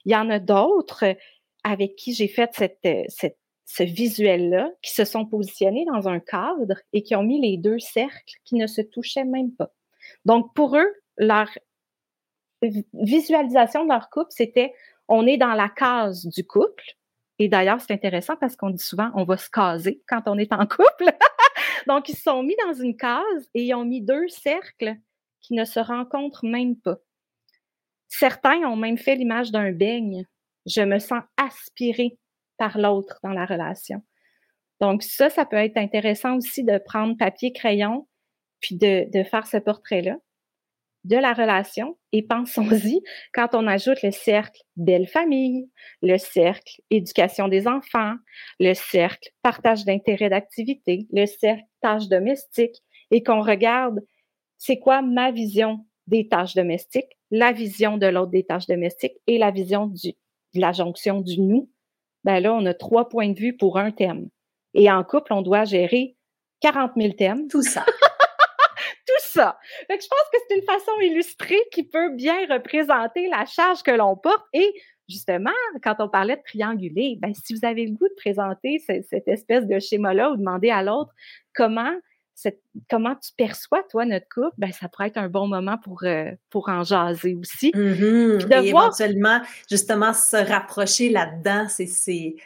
Il 0.04 0.12
y 0.12 0.16
en 0.16 0.28
a 0.30 0.40
d'autres 0.40 1.16
avec 1.62 1.94
qui 1.94 2.12
j'ai 2.12 2.26
fait 2.26 2.50
cette, 2.52 3.36
ce 3.72 3.82
visuel-là, 3.84 4.70
qui 4.82 4.92
se 4.92 5.04
sont 5.04 5.24
positionnés 5.24 5.86
dans 5.86 6.08
un 6.08 6.18
cadre 6.18 6.74
et 6.92 7.02
qui 7.02 7.14
ont 7.14 7.22
mis 7.22 7.40
les 7.40 7.56
deux 7.56 7.78
cercles 7.78 8.34
qui 8.44 8.56
ne 8.56 8.66
se 8.66 8.82
touchaient 8.82 9.24
même 9.24 9.52
pas. 9.52 9.72
Donc, 10.24 10.52
pour 10.54 10.76
eux, 10.76 10.92
leur 11.16 11.48
visualisation 12.92 13.84
de 13.84 13.88
leur 13.88 14.10
couple, 14.10 14.30
c'était 14.30 14.74
on 15.08 15.26
est 15.26 15.36
dans 15.36 15.54
la 15.54 15.68
case 15.68 16.26
du 16.26 16.44
couple. 16.44 16.84
Et 17.38 17.48
d'ailleurs, 17.48 17.80
c'est 17.80 17.92
intéressant 17.92 18.36
parce 18.36 18.56
qu'on 18.56 18.70
dit 18.70 18.82
souvent 18.82 19.10
on 19.14 19.24
va 19.24 19.36
se 19.36 19.50
caser 19.50 20.02
quand 20.08 20.22
on 20.26 20.38
est 20.38 20.52
en 20.52 20.66
couple. 20.66 21.06
Donc, 21.86 22.08
ils 22.08 22.16
se 22.16 22.22
sont 22.22 22.42
mis 22.42 22.56
dans 22.64 22.74
une 22.74 22.96
case 22.96 23.48
et 23.54 23.64
ils 23.64 23.74
ont 23.74 23.84
mis 23.84 24.02
deux 24.02 24.28
cercles 24.28 24.94
qui 25.40 25.54
ne 25.54 25.64
se 25.64 25.80
rencontrent 25.80 26.44
même 26.44 26.76
pas. 26.76 26.98
Certains 28.08 28.58
ont 28.64 28.76
même 28.76 28.98
fait 28.98 29.16
l'image 29.16 29.50
d'un 29.50 29.72
beigne. 29.72 30.24
Je 30.66 30.82
me 30.82 30.98
sens 30.98 31.22
aspirée 31.36 32.18
par 32.58 32.78
l'autre 32.78 33.18
dans 33.24 33.32
la 33.32 33.46
relation. 33.46 34.02
Donc, 34.80 35.02
ça, 35.02 35.30
ça 35.30 35.44
peut 35.44 35.56
être 35.56 35.76
intéressant 35.76 36.36
aussi 36.36 36.62
de 36.62 36.78
prendre 36.78 37.16
papier, 37.16 37.52
crayon, 37.52 38.06
puis 38.60 38.76
de, 38.76 39.10
de 39.10 39.24
faire 39.24 39.46
ce 39.46 39.56
portrait-là 39.56 40.16
de 41.04 41.16
la 41.16 41.32
relation 41.32 41.96
et 42.12 42.22
pensons-y 42.22 43.02
quand 43.32 43.54
on 43.54 43.66
ajoute 43.66 44.02
le 44.02 44.12
cercle 44.12 44.60
belle 44.76 45.06
famille, 45.06 45.68
le 46.00 46.16
cercle 46.16 46.80
éducation 46.90 47.48
des 47.48 47.66
enfants, 47.66 48.14
le 48.60 48.74
cercle 48.74 49.30
partage 49.42 49.84
d'intérêts 49.84 50.30
d'activité, 50.30 51.06
le 51.12 51.26
cercle 51.26 51.64
tâches 51.80 52.08
domestiques 52.08 52.82
et 53.10 53.22
qu'on 53.22 53.42
regarde 53.42 54.00
c'est 54.58 54.78
quoi 54.78 55.02
ma 55.02 55.32
vision 55.32 55.84
des 56.06 56.28
tâches 56.28 56.54
domestiques, 56.54 57.18
la 57.32 57.50
vision 57.52 57.98
de 57.98 58.06
l'autre 58.06 58.30
des 58.30 58.44
tâches 58.44 58.66
domestiques 58.66 59.16
et 59.26 59.38
la 59.38 59.50
vision 59.50 59.86
du, 59.86 60.12
de 60.54 60.60
la 60.60 60.72
jonction 60.72 61.20
du 61.20 61.40
nous, 61.40 61.68
ben 62.24 62.38
là, 62.40 62.54
on 62.54 62.64
a 62.66 62.74
trois 62.74 63.08
points 63.08 63.30
de 63.30 63.38
vue 63.38 63.56
pour 63.56 63.78
un 63.78 63.90
thème. 63.90 64.28
Et 64.74 64.90
en 64.90 65.02
couple, 65.02 65.32
on 65.32 65.42
doit 65.42 65.64
gérer 65.64 66.16
40 66.60 66.92
000 66.96 67.14
thèmes. 67.14 67.48
Tout 67.48 67.62
ça. 67.62 67.84
ça. 69.32 69.58
Fait 69.86 69.98
que 69.98 70.04
je 70.04 70.08
pense 70.08 70.28
que 70.32 70.38
c'est 70.48 70.56
une 70.56 70.64
façon 70.64 70.92
illustrée 71.00 71.60
qui 71.72 71.84
peut 71.84 72.10
bien 72.10 72.46
représenter 72.48 73.28
la 73.28 73.44
charge 73.46 73.82
que 73.82 73.90
l'on 73.90 74.16
porte 74.16 74.46
et 74.52 74.72
justement, 75.08 75.50
quand 75.82 75.96
on 75.98 76.08
parlait 76.08 76.36
de 76.36 76.42
trianguler, 76.42 77.18
ben, 77.20 77.32
si 77.34 77.54
vous 77.54 77.64
avez 77.64 77.86
le 77.86 77.92
goût 77.92 78.08
de 78.08 78.14
présenter 78.16 78.78
cette, 78.78 79.28
espèce 79.28 79.66
de 79.66 79.78
schéma-là 79.78 80.30
ou 80.30 80.36
demander 80.36 80.70
à 80.70 80.82
l'autre 80.82 81.12
comment, 81.54 81.92
comment 82.88 83.14
tu 83.16 83.32
perçois, 83.36 83.82
toi, 83.90 84.04
notre 84.04 84.26
couple, 84.32 84.54
ben, 84.58 84.72
ça 84.72 84.88
pourrait 84.88 85.08
être 85.08 85.18
un 85.18 85.28
bon 85.28 85.46
moment 85.46 85.78
pour, 85.78 86.04
euh, 86.04 86.30
pour 86.50 86.68
en 86.68 86.82
jaser 86.82 87.34
aussi. 87.34 87.70
Mm-hmm. 87.72 88.62
et 88.62 88.68
éventuellement, 88.68 89.40
justement, 89.68 90.12
se 90.12 90.36
rapprocher 90.36 91.10
là-dedans, 91.10 91.66
c'est 91.68 92.36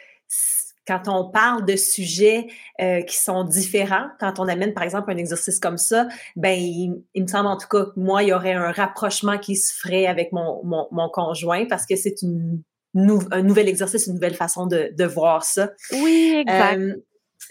quand 0.87 1.03
on 1.07 1.29
parle 1.29 1.65
de 1.65 1.75
sujets 1.75 2.47
euh, 2.81 3.01
qui 3.01 3.17
sont 3.17 3.43
différents, 3.43 4.07
quand 4.19 4.39
on 4.39 4.47
amène 4.47 4.73
par 4.73 4.83
exemple 4.83 5.11
un 5.11 5.17
exercice 5.17 5.59
comme 5.59 5.77
ça, 5.77 6.07
ben 6.35 6.57
il, 6.57 7.03
me 7.15 7.27
semble 7.27 7.47
en 7.47 7.57
tout 7.57 7.67
cas 7.67 7.85
que 7.85 7.99
moi, 7.99 8.23
il 8.23 8.29
y 8.29 8.33
aurait 8.33 8.53
un 8.53 8.71
rapprochement 8.71 9.37
qui 9.37 9.55
se 9.55 9.73
ferait 9.73 10.07
avec 10.07 10.31
mon, 10.31 10.63
mon, 10.63 11.09
conjoint 11.09 11.65
parce 11.65 11.85
que 11.85 11.95
c'est 11.95 12.21
une 12.21 12.61
un 12.95 13.43
nouvel 13.43 13.67
exercice, 13.67 14.07
une 14.07 14.15
nouvelle 14.15 14.33
façon 14.33 14.65
de, 14.65 14.91
de 14.97 15.05
voir 15.05 15.43
ça. 15.43 15.69
Oui, 15.91 16.35
exact. 16.39 16.79
Euh, 16.79 16.95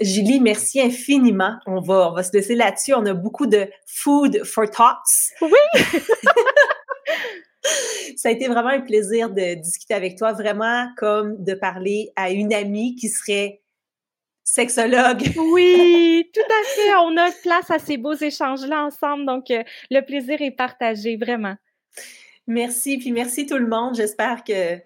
Julie, 0.01 0.41
merci 0.41 0.81
infiniment. 0.81 1.57
On 1.67 1.81
va, 1.81 2.11
on 2.11 2.15
va 2.15 2.23
se 2.23 2.33
laisser 2.33 2.57
là-dessus. 2.57 2.95
On 2.95 3.07
a 3.07 3.15
beaucoup 3.15 3.47
de 3.47 3.69
food 3.87 4.43
for 4.45 4.69
thoughts. 4.69 5.33
Oui! 5.41 5.51
Ça 8.27 8.31
a 8.31 8.33
été 8.33 8.49
vraiment 8.49 8.71
un 8.71 8.81
plaisir 8.81 9.31
de 9.31 9.55
discuter 9.55 9.95
avec 9.95 10.19
toi, 10.19 10.33
vraiment 10.33 10.89
comme 10.97 11.45
de 11.45 11.55
parler 11.55 12.11
à 12.17 12.33
une 12.33 12.53
amie 12.53 12.97
qui 12.97 13.09
serait 13.09 13.63
sexologue. 14.43 15.23
Oui, 15.37 16.29
tout 16.35 16.41
à 16.41 16.65
fait. 16.65 16.95
On 17.05 17.17
a 17.19 17.31
place 17.31 17.71
à 17.71 17.79
ces 17.79 17.97
beaux 17.97 18.17
échanges-là 18.17 18.85
ensemble. 18.85 19.27
Donc, 19.27 19.49
euh, 19.53 19.63
le 19.93 20.01
plaisir 20.01 20.43
est 20.43 20.51
partagé, 20.51 21.17
vraiment. 21.17 21.55
Merci. 22.49 22.99
Puis 22.99 23.13
merci 23.13 23.47
tout 23.47 23.59
le 23.59 23.69
monde. 23.69 23.95
J'espère 23.95 24.43
que 24.43 24.81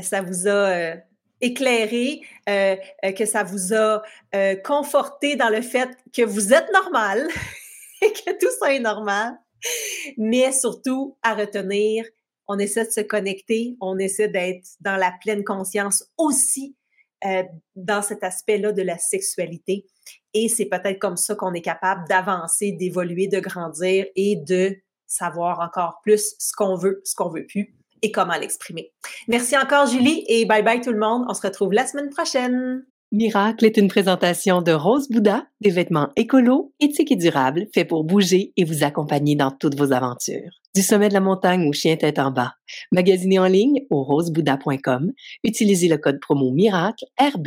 ça 0.00 0.22
vous 0.22 0.48
a 0.48 0.50
euh, 0.50 0.94
éclairé, 1.42 2.22
euh, 2.48 2.76
que 3.14 3.26
ça 3.26 3.42
vous 3.42 3.74
a 3.74 4.04
conforté 4.64 5.36
dans 5.36 5.50
le 5.50 5.60
fait 5.60 5.90
que 6.16 6.22
vous 6.22 6.54
êtes 6.54 6.72
normal 6.72 7.28
et 8.00 8.10
que 8.14 8.38
tout 8.38 8.52
ça 8.58 8.72
est 8.72 8.80
normal. 8.80 9.38
Mais 10.16 10.50
surtout, 10.50 11.18
à 11.22 11.34
retenir, 11.34 12.06
on 12.48 12.58
essaie 12.58 12.86
de 12.86 12.90
se 12.90 13.00
connecter, 13.00 13.76
on 13.80 13.98
essaie 13.98 14.28
d'être 14.28 14.66
dans 14.80 14.96
la 14.96 15.12
pleine 15.22 15.44
conscience 15.44 16.04
aussi 16.16 16.76
euh, 17.24 17.42
dans 17.74 18.02
cet 18.02 18.22
aspect-là 18.22 18.72
de 18.72 18.82
la 18.82 18.98
sexualité. 18.98 19.86
Et 20.34 20.48
c'est 20.48 20.66
peut-être 20.66 20.98
comme 20.98 21.16
ça 21.16 21.34
qu'on 21.34 21.54
est 21.54 21.62
capable 21.62 22.06
d'avancer, 22.08 22.72
d'évoluer, 22.72 23.26
de 23.26 23.40
grandir 23.40 24.06
et 24.14 24.36
de 24.36 24.76
savoir 25.06 25.60
encore 25.60 26.00
plus 26.02 26.34
ce 26.38 26.52
qu'on 26.54 26.76
veut, 26.76 27.00
ce 27.04 27.14
qu'on 27.14 27.30
veut 27.30 27.46
plus 27.46 27.74
et 28.02 28.12
comment 28.12 28.36
l'exprimer. 28.36 28.92
Merci 29.28 29.56
encore 29.56 29.86
Julie 29.86 30.24
et 30.28 30.44
bye 30.44 30.62
bye 30.62 30.80
tout 30.80 30.92
le 30.92 30.98
monde. 30.98 31.24
On 31.28 31.34
se 31.34 31.42
retrouve 31.42 31.72
la 31.72 31.86
semaine 31.86 32.10
prochaine. 32.10 32.84
Miracle 33.12 33.64
est 33.64 33.76
une 33.76 33.88
présentation 33.88 34.62
de 34.62 34.72
Rose 34.72 35.08
Bouddha, 35.08 35.46
des 35.60 35.70
vêtements 35.70 36.10
écolos, 36.16 36.74
éthiques 36.80 37.12
et 37.12 37.16
durables, 37.16 37.66
faits 37.72 37.88
pour 37.88 38.04
bouger 38.04 38.52
et 38.56 38.64
vous 38.64 38.84
accompagner 38.84 39.36
dans 39.36 39.52
toutes 39.52 39.76
vos 39.76 39.92
aventures. 39.92 40.60
Du 40.76 40.82
sommet 40.82 41.08
de 41.08 41.14
la 41.14 41.20
montagne 41.20 41.66
au 41.66 41.72
chien 41.72 41.96
tête 41.96 42.18
en 42.18 42.30
bas. 42.30 42.52
Magasinez 42.92 43.38
en 43.38 43.46
ligne 43.46 43.86
au 43.88 44.02
rosebouddha.com. 44.02 45.10
Utilisez 45.42 45.88
le 45.88 45.96
code 45.96 46.20
promo 46.20 46.50
MIRACLE, 46.50 47.06
RB, 47.18 47.46